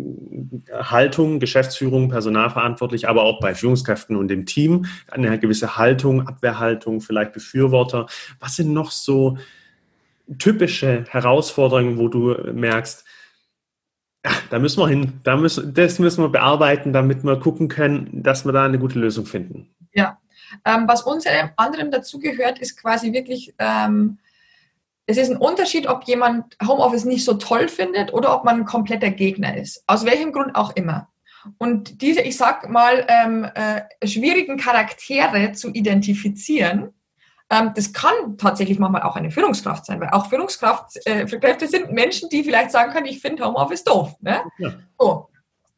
Haltung, 0.72 1.42
Geschäftsführung, 1.42 2.08
Personalverantwortlich, 2.08 3.10
aber 3.10 3.24
auch 3.24 3.42
bei 3.42 3.54
Führungskräften 3.54 4.16
und 4.16 4.30
dem 4.30 4.46
Team 4.46 4.86
eine 5.12 5.38
gewisse 5.38 5.76
Haltung, 5.76 6.26
Abwehrhaltung, 6.26 7.02
vielleicht 7.02 7.34
Befürworter. 7.34 8.06
Was 8.40 8.56
sind 8.56 8.72
noch 8.72 8.92
so 8.92 9.38
typische 10.40 11.04
Herausforderungen, 11.10 11.98
wo 11.98 12.08
du 12.08 12.38
merkst, 12.54 13.04
ach, 14.24 14.44
da 14.50 14.60
müssen 14.60 14.80
wir 14.80 14.88
hin, 14.88 15.20
da 15.24 15.36
müssen, 15.36 15.74
das 15.74 16.00
müssen 16.00 16.24
wir 16.24 16.30
bearbeiten, 16.30 16.94
damit 16.94 17.26
wir 17.26 17.38
gucken 17.38 17.68
können, 17.68 18.24
dass 18.24 18.46
wir 18.46 18.54
da 18.54 18.64
eine 18.64 18.80
gute 18.80 18.98
Lösung 18.98 19.26
finden? 19.26 19.76
Ja, 19.94 20.18
ähm, 20.66 20.88
was 20.88 21.04
unter 21.04 21.30
anderem 21.58 21.92
dazugehört, 21.92 22.60
ist 22.60 22.82
quasi 22.82 23.14
wirklich, 23.14 23.54
ähm, 23.60 24.20
es 25.06 25.18
ist 25.18 25.32
ein 25.32 25.38
Unterschied, 25.38 25.88
ob 25.88 26.04
jemand 26.04 26.58
Homeoffice 26.66 27.06
nicht 27.06 27.26
so 27.26 27.36
toll 27.36 27.70
findet 27.70 28.14
oder 28.14 28.36
ob 28.36 28.44
man 28.44 28.62
ein 28.62 28.66
kompletter 28.66 29.10
Gegner 29.10 29.56
ist. 29.58 29.84
Aus 29.88 30.06
welchem 30.06 30.32
Grund 30.34 30.56
auch 30.56 30.76
immer. 30.76 31.10
Und 31.58 32.02
diese, 32.02 32.22
ich 32.22 32.36
sag 32.36 32.70
mal, 32.70 33.06
ähm, 33.08 33.48
äh, 33.56 33.82
schwierigen 34.06 34.58
Charaktere 34.58 35.54
zu 35.54 35.70
identifizieren, 35.70 36.94
ähm, 37.50 37.72
das 37.76 37.94
kann 37.94 38.38
tatsächlich 38.38 38.78
manchmal 38.80 39.04
auch 39.04 39.16
eine 39.16 39.32
Führungskraft 39.32 39.86
sein, 39.86 40.02
weil 40.02 40.10
auch 40.10 40.30
Führungskräfte 40.30 41.00
äh, 41.06 41.68
sind 41.68 41.94
Menschen, 41.94 42.30
die 42.30 42.44
vielleicht 42.44 42.72
sagen 42.72 42.92
können, 42.92 43.06
ich 43.06 43.22
finde 43.22 43.46
Homeoffice 43.46 43.84
doof. 43.84 44.16
Ne? 44.20 44.42
Ja. 44.58 44.74
So. 45.00 45.30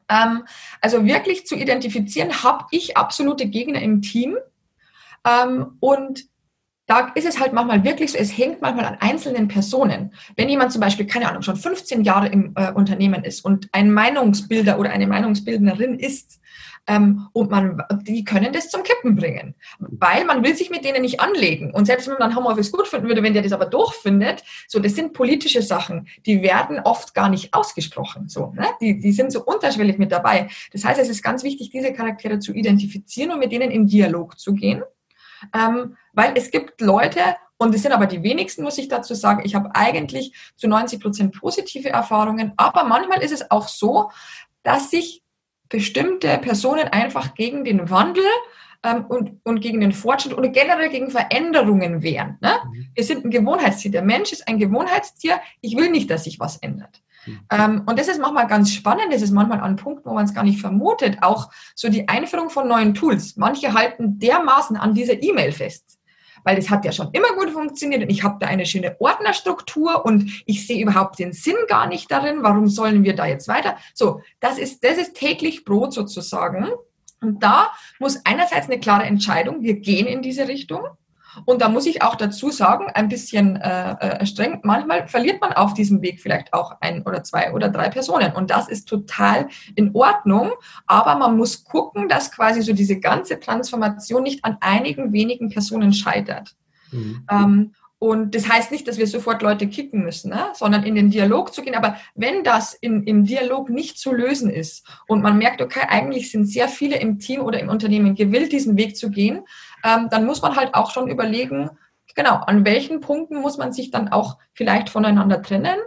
Ähm, 0.09 0.45
also 0.81 1.05
wirklich 1.05 1.45
zu 1.45 1.55
identifizieren, 1.55 2.43
habe 2.43 2.65
ich 2.71 2.97
absolute 2.97 3.45
Gegner 3.45 3.81
im 3.81 4.01
Team 4.01 4.37
ähm, 5.25 5.77
und 5.79 6.29
da 6.89 7.11
ist 7.13 7.27
es 7.27 7.39
halt 7.39 7.53
manchmal 7.53 7.83
wirklich 7.83 8.11
so, 8.11 8.17
es 8.17 8.35
hängt 8.35 8.61
manchmal 8.61 8.85
an 8.85 8.97
einzelnen 8.99 9.47
Personen. 9.47 10.11
Wenn 10.35 10.49
jemand 10.49 10.71
zum 10.71 10.81
Beispiel, 10.81 11.05
keine 11.05 11.29
Ahnung, 11.29 11.43
schon 11.43 11.55
15 11.55 12.03
Jahre 12.03 12.29
im 12.29 12.53
äh, 12.55 12.71
Unternehmen 12.71 13.23
ist 13.23 13.45
und 13.45 13.69
ein 13.73 13.91
Meinungsbilder 13.91 14.79
oder 14.79 14.89
eine 14.89 15.05
Meinungsbildnerin 15.05 15.99
ist, 15.99 16.39
ähm, 16.87 17.27
und 17.33 17.51
man, 17.51 17.83
die 18.01 18.23
können 18.23 18.51
das 18.51 18.69
zum 18.69 18.81
Kippen 18.81 19.15
bringen, 19.15 19.53
weil 19.77 20.25
man 20.25 20.43
will 20.43 20.55
sich 20.55 20.71
mit 20.71 20.83
denen 20.83 21.03
nicht 21.03 21.19
anlegen. 21.19 21.71
Und 21.71 21.85
selbst 21.85 22.07
wenn 22.07 22.17
man 22.17 22.35
Homeoffice 22.35 22.71
gut 22.71 22.87
finden 22.87 23.07
würde, 23.07 23.21
wenn 23.21 23.33
der 23.33 23.43
das 23.43 23.51
aber 23.51 23.67
durchfindet, 23.67 24.43
so, 24.67 24.79
das 24.79 24.95
sind 24.95 25.13
politische 25.13 25.61
Sachen, 25.61 26.07
die 26.25 26.41
werden 26.41 26.79
oft 26.79 27.13
gar 27.13 27.29
nicht 27.29 27.53
ausgesprochen, 27.53 28.27
so, 28.27 28.53
ne? 28.55 28.65
die, 28.81 28.99
die 28.99 29.11
sind 29.11 29.31
so 29.31 29.43
unterschwellig 29.45 29.99
mit 29.99 30.11
dabei. 30.11 30.49
Das 30.71 30.83
heißt, 30.83 30.99
es 30.99 31.09
ist 31.09 31.21
ganz 31.21 31.43
wichtig, 31.43 31.69
diese 31.69 31.93
Charaktere 31.93 32.39
zu 32.39 32.53
identifizieren 32.53 33.31
und 33.31 33.39
mit 33.39 33.51
denen 33.51 33.69
in 33.69 33.85
Dialog 33.85 34.39
zu 34.39 34.53
gehen 34.55 34.81
ähm, 35.53 35.97
weil 36.13 36.33
es 36.35 36.51
gibt 36.51 36.81
Leute, 36.81 37.21
und 37.57 37.75
es 37.75 37.81
sind 37.81 37.91
aber 37.91 38.05
die 38.05 38.23
wenigsten, 38.23 38.63
muss 38.63 38.77
ich 38.77 38.87
dazu 38.87 39.13
sagen, 39.13 39.41
ich 39.43 39.53
habe 39.53 39.75
eigentlich 39.75 40.33
zu 40.55 40.67
90 40.67 41.01
Prozent 41.01 41.39
positive 41.39 41.89
Erfahrungen, 41.89 42.53
aber 42.55 42.85
manchmal 42.85 43.21
ist 43.21 43.33
es 43.33 43.51
auch 43.51 43.67
so, 43.67 44.11
dass 44.63 44.89
sich 44.89 45.23
bestimmte 45.67 46.37
Personen 46.39 46.87
einfach 46.87 47.35
gegen 47.35 47.63
den 47.63 47.89
Wandel 47.89 48.23
ähm, 48.83 49.05
und, 49.07 49.39
und 49.43 49.59
gegen 49.59 49.81
den 49.81 49.91
Fortschritt 49.91 50.37
oder 50.37 50.49
generell 50.49 50.89
gegen 50.89 51.11
Veränderungen 51.11 52.01
wehren. 52.01 52.37
Ne? 52.41 52.53
Mhm. 52.65 52.87
Wir 52.93 53.03
sind 53.03 53.25
ein 53.25 53.29
Gewohnheitstier. 53.29 53.91
Der 53.91 54.01
Mensch 54.03 54.31
ist 54.31 54.47
ein 54.47 54.57
Gewohnheitstier. 54.57 55.39
Ich 55.61 55.75
will 55.75 55.89
nicht, 55.89 56.09
dass 56.09 56.23
sich 56.23 56.39
was 56.39 56.57
ändert. 56.57 57.01
Ähm, 57.51 57.83
und 57.85 57.99
das 57.99 58.07
ist 58.07 58.19
manchmal 58.19 58.47
ganz 58.47 58.71
spannend. 58.71 59.11
Das 59.11 59.21
ist 59.21 59.31
manchmal 59.31 59.61
ein 59.61 59.75
Punkt, 59.75 60.05
wo 60.05 60.13
man 60.13 60.25
es 60.25 60.33
gar 60.33 60.43
nicht 60.43 60.61
vermutet. 60.61 61.17
Auch 61.21 61.51
so 61.75 61.89
die 61.89 62.07
Einführung 62.07 62.49
von 62.49 62.67
neuen 62.67 62.93
Tools. 62.93 63.37
Manche 63.37 63.73
halten 63.73 64.19
dermaßen 64.19 64.77
an 64.77 64.93
dieser 64.93 65.21
E-Mail 65.21 65.51
fest 65.51 65.99
weil 66.43 66.55
das 66.55 66.69
hat 66.69 66.85
ja 66.85 66.91
schon 66.91 67.09
immer 67.11 67.33
gut 67.35 67.51
funktioniert 67.51 68.03
und 68.03 68.09
ich 68.09 68.23
habe 68.23 68.37
da 68.39 68.47
eine 68.47 68.65
schöne 68.65 68.95
Ordnerstruktur 68.99 70.05
und 70.05 70.43
ich 70.45 70.65
sehe 70.65 70.81
überhaupt 70.81 71.19
den 71.19 71.33
Sinn 71.33 71.55
gar 71.67 71.87
nicht 71.87 72.09
darin. 72.11 72.43
Warum 72.43 72.67
sollen 72.67 73.03
wir 73.03 73.15
da 73.15 73.25
jetzt 73.25 73.47
weiter? 73.47 73.77
So, 73.93 74.21
das 74.39 74.57
ist, 74.57 74.83
das 74.83 74.97
ist 74.97 75.15
täglich 75.15 75.65
Brot 75.65 75.93
sozusagen. 75.93 76.69
Und 77.21 77.43
da 77.43 77.71
muss 77.99 78.25
einerseits 78.25 78.67
eine 78.67 78.79
klare 78.79 79.03
Entscheidung, 79.03 79.61
wir 79.61 79.75
gehen 79.75 80.07
in 80.07 80.21
diese 80.21 80.47
Richtung. 80.47 80.81
Und 81.45 81.61
da 81.61 81.69
muss 81.69 81.85
ich 81.85 82.01
auch 82.01 82.15
dazu 82.15 82.51
sagen, 82.51 82.87
ein 82.93 83.09
bisschen 83.09 83.55
äh, 83.57 83.91
äh, 83.99 84.25
streng, 84.25 84.59
manchmal 84.63 85.07
verliert 85.07 85.41
man 85.41 85.53
auf 85.53 85.73
diesem 85.73 86.01
Weg 86.01 86.19
vielleicht 86.19 86.53
auch 86.53 86.75
ein 86.81 87.03
oder 87.03 87.23
zwei 87.23 87.51
oder 87.53 87.69
drei 87.69 87.89
Personen. 87.89 88.33
Und 88.33 88.51
das 88.51 88.67
ist 88.67 88.87
total 88.87 89.47
in 89.75 89.93
Ordnung. 89.93 90.51
Aber 90.87 91.15
man 91.15 91.37
muss 91.37 91.63
gucken, 91.63 92.07
dass 92.09 92.31
quasi 92.31 92.61
so 92.61 92.73
diese 92.73 92.99
ganze 92.99 93.39
Transformation 93.39 94.23
nicht 94.23 94.43
an 94.43 94.57
einigen 94.61 95.13
wenigen 95.13 95.49
Personen 95.49 95.93
scheitert. 95.93 96.55
Mhm. 96.91 97.25
Ähm, 97.29 97.71
und 98.01 98.33
das 98.33 98.47
heißt 98.47 98.71
nicht, 98.71 98.87
dass 98.87 98.97
wir 98.97 99.07
sofort 99.07 99.41
Leute 99.41 99.67
kicken 99.67 100.03
müssen, 100.03 100.29
ne? 100.29 100.47
sondern 100.53 100.83
in 100.83 100.95
den 100.95 101.09
Dialog 101.09 101.53
zu 101.53 101.61
gehen. 101.61 101.75
Aber 101.75 101.97
wenn 102.15 102.45
das 102.45 102.73
in, 102.73 103.03
im 103.03 103.25
Dialog 103.25 103.69
nicht 103.69 103.99
zu 103.99 104.13
lösen 104.13 104.49
ist 104.49 104.87
und 105.05 105.21
man 105.21 105.37
merkt, 105.37 105.61
okay, 105.61 105.81
eigentlich 105.85 106.31
sind 106.31 106.45
sehr 106.45 106.69
viele 106.69 106.97
im 106.97 107.19
Team 107.19 107.41
oder 107.41 107.59
im 107.59 107.67
Unternehmen 107.67 108.15
gewillt, 108.15 108.53
diesen 108.53 108.77
Weg 108.77 108.95
zu 108.95 109.09
gehen, 109.09 109.41
ähm, 109.83 110.07
dann 110.09 110.25
muss 110.25 110.41
man 110.41 110.55
halt 110.55 110.73
auch 110.75 110.91
schon 110.91 111.09
überlegen, 111.09 111.69
genau, 112.15 112.35
an 112.35 112.65
welchen 112.65 113.01
Punkten 113.01 113.41
muss 113.41 113.57
man 113.57 113.71
sich 113.71 113.91
dann 113.91 114.09
auch 114.09 114.37
vielleicht 114.53 114.89
voneinander 114.89 115.41
trennen. 115.41 115.77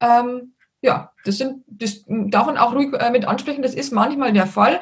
Ähm, 0.00 0.54
ja, 0.80 1.12
das 1.24 1.38
sind, 1.38 1.64
das 1.66 2.04
darf 2.06 2.46
man 2.46 2.58
auch 2.58 2.74
ruhig 2.74 2.92
äh, 2.94 3.10
mit 3.10 3.24
ansprechen. 3.24 3.62
Das 3.62 3.74
ist 3.74 3.92
manchmal 3.92 4.32
der 4.32 4.46
Fall 4.46 4.80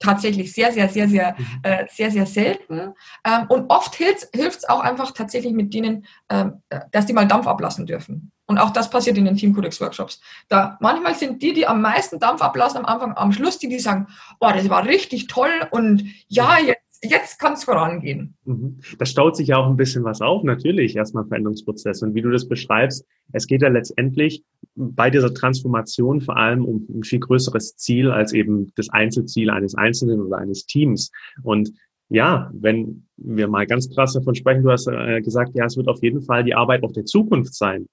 tatsächlich 0.00 0.52
sehr, 0.52 0.72
sehr, 0.72 0.88
sehr, 0.88 1.08
sehr, 1.08 1.34
mhm. 1.36 1.46
äh, 1.62 1.86
sehr, 1.90 2.10
sehr 2.10 2.26
selten. 2.26 2.94
Ähm, 3.24 3.46
und 3.48 3.70
oft 3.70 3.94
hilft 3.94 4.32
es 4.32 4.68
auch 4.68 4.80
einfach 4.80 5.12
tatsächlich 5.12 5.52
mit 5.52 5.74
denen, 5.74 6.06
ähm, 6.28 6.62
dass 6.92 7.06
die 7.06 7.12
mal 7.12 7.26
Dampf 7.26 7.46
ablassen 7.46 7.86
dürfen. 7.86 8.32
Und 8.46 8.58
auch 8.58 8.70
das 8.70 8.88
passiert 8.88 9.18
in 9.18 9.26
den 9.26 9.36
Teamcodex-Workshops. 9.36 10.20
Da 10.48 10.78
manchmal 10.80 11.14
sind 11.14 11.42
die, 11.42 11.52
die 11.52 11.66
am 11.66 11.82
meisten 11.82 12.18
Dampf 12.18 12.40
ablassen 12.40 12.78
am 12.78 12.86
Anfang, 12.86 13.16
am 13.16 13.32
Schluss, 13.32 13.58
die, 13.58 13.68
die 13.68 13.80
sagen, 13.80 14.06
oh, 14.40 14.50
das 14.54 14.70
war 14.70 14.84
richtig 14.84 15.26
toll 15.26 15.50
und 15.70 16.04
ja, 16.28 16.58
jetzt 16.58 16.87
jetzt 17.02 17.38
kann 17.38 17.52
es 17.52 17.64
vorangehen. 17.64 18.36
Mhm. 18.44 18.78
Da 18.98 19.06
staut 19.06 19.36
sich 19.36 19.48
ja 19.48 19.56
auch 19.56 19.68
ein 19.68 19.76
bisschen 19.76 20.04
was 20.04 20.20
auf, 20.20 20.42
natürlich, 20.42 20.96
erstmal 20.96 21.26
Veränderungsprozess. 21.26 22.02
Und 22.02 22.14
wie 22.14 22.22
du 22.22 22.30
das 22.30 22.48
beschreibst, 22.48 23.06
es 23.32 23.46
geht 23.46 23.62
ja 23.62 23.68
letztendlich 23.68 24.42
bei 24.74 25.10
dieser 25.10 25.32
Transformation 25.32 26.20
vor 26.20 26.36
allem 26.36 26.64
um 26.64 26.86
ein 26.90 27.04
viel 27.04 27.20
größeres 27.20 27.76
Ziel 27.76 28.10
als 28.10 28.32
eben 28.32 28.72
das 28.76 28.88
Einzelziel 28.90 29.50
eines 29.50 29.74
Einzelnen 29.74 30.20
oder 30.20 30.38
eines 30.38 30.66
Teams. 30.66 31.10
Und 31.42 31.72
ja, 32.08 32.50
wenn 32.54 33.06
wir 33.16 33.48
mal 33.48 33.66
ganz 33.66 33.94
krass 33.94 34.14
davon 34.14 34.34
sprechen, 34.34 34.62
du 34.62 34.70
hast 34.70 34.88
äh, 34.88 35.20
gesagt, 35.20 35.54
ja, 35.54 35.66
es 35.66 35.76
wird 35.76 35.88
auf 35.88 36.02
jeden 36.02 36.22
Fall 36.22 36.42
die 36.42 36.54
Arbeit 36.54 36.82
auch 36.82 36.92
der 36.92 37.04
Zukunft 37.04 37.54
sein, 37.54 37.86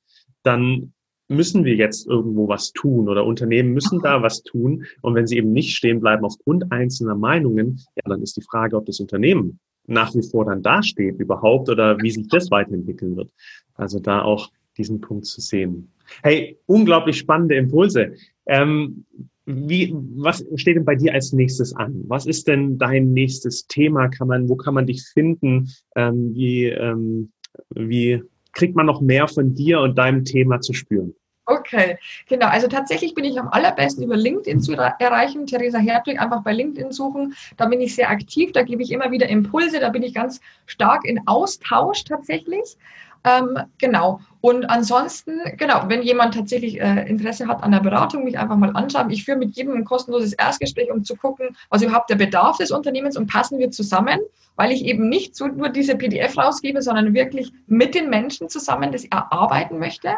dann 0.44 0.94
müssen 1.28 1.66
wir 1.66 1.76
jetzt 1.76 2.08
irgendwo 2.08 2.48
was 2.48 2.72
tun 2.72 3.10
oder 3.10 3.26
Unternehmen 3.26 3.74
müssen 3.74 4.00
da 4.02 4.22
was 4.22 4.44
tun. 4.44 4.86
Und 5.02 5.16
wenn 5.16 5.28
sie 5.28 5.38
eben 5.38 5.54
nicht 5.54 5.76
stehen 5.76 6.00
bleiben 6.00 6.24
aufgrund 6.24 6.72
einzelner 6.72 7.16
Meinungen, 7.16 7.82
ja, 7.96 8.04
dann 8.06 8.22
ist 8.22 8.38
die 8.38 8.44
Frage, 8.44 8.78
ob 8.78 8.86
das 8.86 9.00
Unternehmen 9.00 9.60
nach 9.88 10.14
wie 10.16 10.24
vor 10.24 10.46
dann 10.46 10.64
dasteht 10.64 11.20
überhaupt 11.20 11.70
oder 11.70 12.02
wie 12.02 12.12
sich 12.12 12.28
das 12.28 12.50
weiterentwickeln 12.52 13.16
wird. 13.16 13.32
Also 13.76 14.00
da 14.00 14.22
auch 14.22 14.52
diesen 14.78 15.02
Punkt 15.02 15.26
zu 15.26 15.42
sehen. 15.42 15.92
Hey, 16.24 16.58
unglaublich 16.66 17.18
spannende 17.18 17.56
Impulse. 17.56 18.14
Ähm, 18.46 19.06
wie, 19.46 19.94
was 20.16 20.44
steht 20.56 20.76
denn 20.76 20.86
bei 20.86 20.96
dir 20.96 21.14
als 21.14 21.34
nächstes 21.34 21.76
an? 21.76 22.04
Was 22.08 22.26
ist 22.26 22.48
denn 22.48 22.78
dein 22.78 23.14
nächstes 23.14 23.68
Thema? 23.68 24.08
Kann 24.08 24.28
man, 24.28 24.50
wo 24.50 24.56
kann 24.56 24.74
man 24.74 24.88
dich 24.88 25.04
finden? 25.04 25.70
Ähm, 25.96 26.34
wie, 26.34 26.66
ähm, 26.66 27.32
wie 27.70 28.24
kriegt 28.56 28.76
man 28.76 28.88
noch 28.88 29.02
mehr 29.02 29.28
von 29.28 29.54
dir 29.54 29.80
und 29.82 29.98
deinem 29.98 30.26
Thema 30.26 30.60
zu 30.62 30.74
spüren? 30.74 31.14
Okay, 31.48 32.00
genau. 32.28 32.48
Also 32.48 32.68
tatsächlich 32.68 33.14
bin 33.14 33.24
ich 33.24 33.40
am 33.40 33.50
allerbesten 33.50 34.04
über 34.04 34.18
LinkedIn 34.18 34.62
zu 34.62 34.74
erreichen. 34.74 35.46
Theresa 35.46 35.78
Hertwig 35.78 36.20
einfach 36.20 36.42
bei 36.42 36.54
LinkedIn 36.54 36.92
suchen. 36.92 37.36
Da 37.58 37.68
bin 37.68 37.82
ich 37.82 37.94
sehr 37.94 38.10
aktiv. 38.10 38.52
Da 38.52 38.64
gebe 38.64 38.82
ich 38.82 38.92
immer 38.92 39.12
wieder 39.12 39.30
Impulse. 39.30 39.80
Da 39.80 39.90
bin 39.90 40.02
ich 40.02 40.16
ganz 40.16 40.42
stark 40.66 41.06
in 41.06 41.28
Austausch 41.28 42.04
tatsächlich. 42.04 42.78
Ähm, 43.26 43.58
genau. 43.80 44.20
Und 44.40 44.70
ansonsten, 44.70 45.42
genau, 45.58 45.86
wenn 45.88 46.04
jemand 46.04 46.36
tatsächlich 46.36 46.80
äh, 46.80 47.10
Interesse 47.10 47.48
hat 47.48 47.64
an 47.64 47.72
der 47.72 47.80
Beratung, 47.80 48.24
mich 48.24 48.38
einfach 48.38 48.56
mal 48.56 48.70
anschauen. 48.76 49.10
Ich 49.10 49.26
führe 49.26 49.40
mit 49.40 49.56
jedem 49.56 49.74
ein 49.74 49.84
kostenloses 49.84 50.34
Erstgespräch, 50.34 50.92
um 50.92 51.04
zu 51.04 51.16
gucken, 51.16 51.58
was 51.70 51.82
überhaupt 51.82 52.12
der 52.12 52.16
Bedarf 52.16 52.58
des 52.58 52.70
Unternehmens 52.70 53.18
und 53.18 53.26
passen 53.26 53.58
wir 53.58 53.72
zusammen, 53.72 54.20
weil 54.56 54.72
ich 54.72 54.86
eben 54.86 55.10
nicht 55.10 55.36
so 55.36 55.48
nur 55.48 55.70
diese 55.70 55.96
PDF 55.96 56.38
rausgebe, 56.38 56.84
sondern 56.84 57.16
wirklich 57.16 57.52
mit 57.66 57.96
den 57.96 58.12
Menschen 58.12 58.48
zusammen 58.48 58.92
das 58.92 59.06
erarbeiten 59.06 59.80
möchte. 59.80 60.10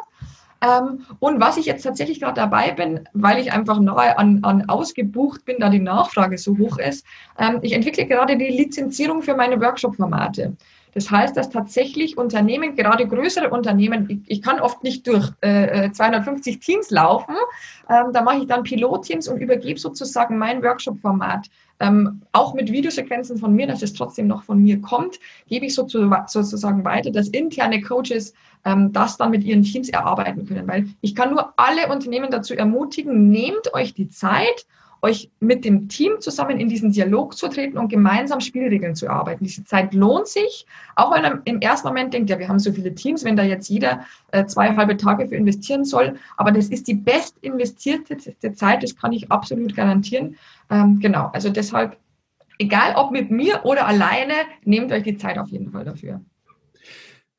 Ähm, 0.62 1.06
und 1.20 1.40
was 1.40 1.56
ich 1.56 1.66
jetzt 1.66 1.84
tatsächlich 1.84 2.20
gerade 2.20 2.42
dabei 2.42 2.72
bin, 2.72 3.08
weil 3.14 3.40
ich 3.40 3.54
einfach 3.54 3.80
nahe 3.80 4.18
an, 4.18 4.40
an 4.44 4.68
ausgebucht 4.68 5.46
bin, 5.46 5.58
da 5.60 5.70
die 5.70 5.80
Nachfrage 5.80 6.38
so 6.38 6.58
hoch 6.58 6.80
ist, 6.80 7.06
ähm, 7.38 7.60
ich 7.62 7.74
entwickle 7.74 8.06
gerade 8.06 8.38
die 8.38 8.50
Lizenzierung 8.50 9.22
für 9.22 9.36
meine 9.36 9.62
Workshop-Formate. 9.62 10.58
Das 10.98 11.12
heißt, 11.12 11.38
dass 11.38 11.52
tatsächlich 11.52 12.18
Unternehmen, 12.18 12.76
gerade 12.76 13.08
größere 13.08 13.52
Unternehmen, 13.52 14.10
ich, 14.10 14.18
ich 14.26 14.42
kann 14.42 14.60
oft 14.60 14.84
nicht 14.84 15.06
durch 15.06 15.32
äh, 15.42 15.92
250 15.92 16.56
äh, 16.56 16.58
Teams 16.58 16.90
laufen, 16.90 17.36
ähm, 17.88 18.14
da 18.14 18.24
mache 18.24 18.40
ich 18.40 18.48
dann 18.48 18.64
Pilotteams 18.64 19.28
und 19.28 19.38
übergebe 19.38 19.80
sozusagen 19.80 20.40
mein 20.40 20.64
Workshop-Format. 20.64 21.50
Ähm, 21.80 22.24
auch 22.32 22.56
mit 22.56 22.72
Videosequenzen 22.72 23.38
von 23.38 23.54
mir, 23.54 23.68
dass 23.68 23.84
es 23.84 23.94
trotzdem 23.94 24.26
noch 24.26 24.42
von 24.42 24.58
mir 24.64 24.82
kommt, 24.82 25.20
gebe 25.48 25.68
ich 25.68 25.76
sozusagen 25.76 26.84
weiter, 26.84 27.12
dass 27.12 27.28
interne 27.28 27.80
Coaches 27.80 28.34
ähm, 28.66 28.92
das 28.92 29.18
dann 29.18 29.30
mit 29.30 29.44
ihren 29.44 29.62
Teams 29.62 29.90
erarbeiten 29.90 30.48
können. 30.48 30.68
Weil 30.68 30.88
ich 31.02 31.14
kann 31.14 31.30
nur 31.30 31.54
alle 31.58 31.94
Unternehmen 31.94 32.32
dazu 32.32 32.56
ermutigen, 32.56 33.30
nehmt 33.30 33.72
euch 33.76 33.94
die 33.94 34.10
Zeit 34.10 34.66
euch 35.08 35.30
mit 35.40 35.66
dem 35.66 35.88
Team 35.88 36.20
zusammen 36.20 36.60
in 36.60 36.70
diesen 36.70 36.92
Dialog 36.92 37.36
zu 37.36 37.48
treten 37.48 37.78
und 37.78 37.90
gemeinsam 37.90 38.40
Spielregeln 38.40 38.96
zu 38.96 39.06
erarbeiten. 39.06 39.44
Diese 39.44 39.64
Zeit 39.64 39.94
lohnt 39.94 40.28
sich, 40.28 40.66
auch 40.96 41.14
wenn 41.14 41.22
man 41.22 41.42
im 41.46 41.62
ersten 41.62 41.88
Moment 41.88 42.14
denkt, 42.14 42.30
ja, 42.30 42.38
wir 42.38 42.48
haben 42.48 42.60
so 42.60 42.72
viele 42.72 42.94
Teams, 42.94 43.24
wenn 43.24 43.36
da 43.36 43.44
jetzt 43.44 43.70
jeder 43.70 44.06
äh, 44.32 44.46
zwei 44.46 44.76
halbe 44.76 44.98
Tage 44.98 45.28
für 45.28 45.36
investieren 45.36 45.86
soll. 45.86 46.16
Aber 46.36 46.52
das 46.52 46.68
ist 46.68 46.88
die 46.88 46.94
best 46.94 47.38
investierte 47.42 48.54
Zeit, 48.54 48.84
das 48.84 48.96
kann 48.96 49.14
ich 49.14 49.32
absolut 49.32 49.76
garantieren. 49.76 50.36
Ähm, 50.70 51.00
genau, 51.00 51.30
also 51.34 51.50
deshalb, 51.50 51.98
egal 52.60 52.94
ob 52.96 53.12
mit 53.12 53.32
mir 53.32 53.62
oder 53.64 53.88
alleine, 53.88 54.34
nehmt 54.66 54.92
euch 54.92 55.04
die 55.04 55.18
Zeit 55.18 55.38
auf 55.38 55.50
jeden 55.50 55.72
Fall 55.72 55.86
dafür. 55.86 56.22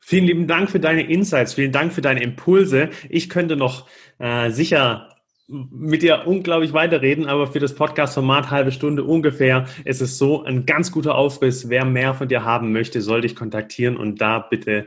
Vielen 0.00 0.24
lieben 0.24 0.46
Dank 0.46 0.70
für 0.70 0.80
deine 0.80 1.02
Insights, 1.02 1.52
vielen 1.52 1.72
Dank 1.72 1.92
für 1.92 2.00
deine 2.00 2.22
Impulse. 2.22 2.88
Ich 3.10 3.28
könnte 3.28 3.56
noch 3.56 3.86
äh, 4.18 4.50
sicher 4.50 5.10
mit 5.48 6.02
dir 6.02 6.26
unglaublich 6.26 6.72
weiterreden, 6.72 7.26
aber 7.26 7.46
für 7.46 7.58
das 7.58 7.74
Podcast-Format 7.74 8.50
halbe 8.50 8.70
Stunde 8.70 9.04
ungefähr 9.04 9.66
ist 9.84 10.02
es 10.02 10.18
so 10.18 10.44
ein 10.44 10.66
ganz 10.66 10.92
guter 10.92 11.14
Aufriss. 11.14 11.68
Wer 11.70 11.84
mehr 11.84 12.14
von 12.14 12.28
dir 12.28 12.44
haben 12.44 12.72
möchte, 12.72 13.00
soll 13.00 13.22
dich 13.22 13.34
kontaktieren 13.34 13.96
und 13.96 14.20
da 14.20 14.40
bitte 14.40 14.86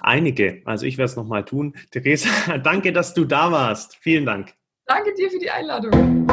einige. 0.00 0.62
Also 0.64 0.86
ich 0.86 0.96
werde 0.96 1.10
es 1.10 1.16
nochmal 1.16 1.44
tun. 1.44 1.74
Theresa, 1.90 2.58
danke, 2.64 2.92
dass 2.92 3.14
du 3.14 3.24
da 3.24 3.52
warst. 3.52 3.96
Vielen 4.00 4.26
Dank. 4.26 4.54
Danke 4.86 5.14
dir 5.14 5.30
für 5.30 5.38
die 5.38 5.50
Einladung. 5.50 6.26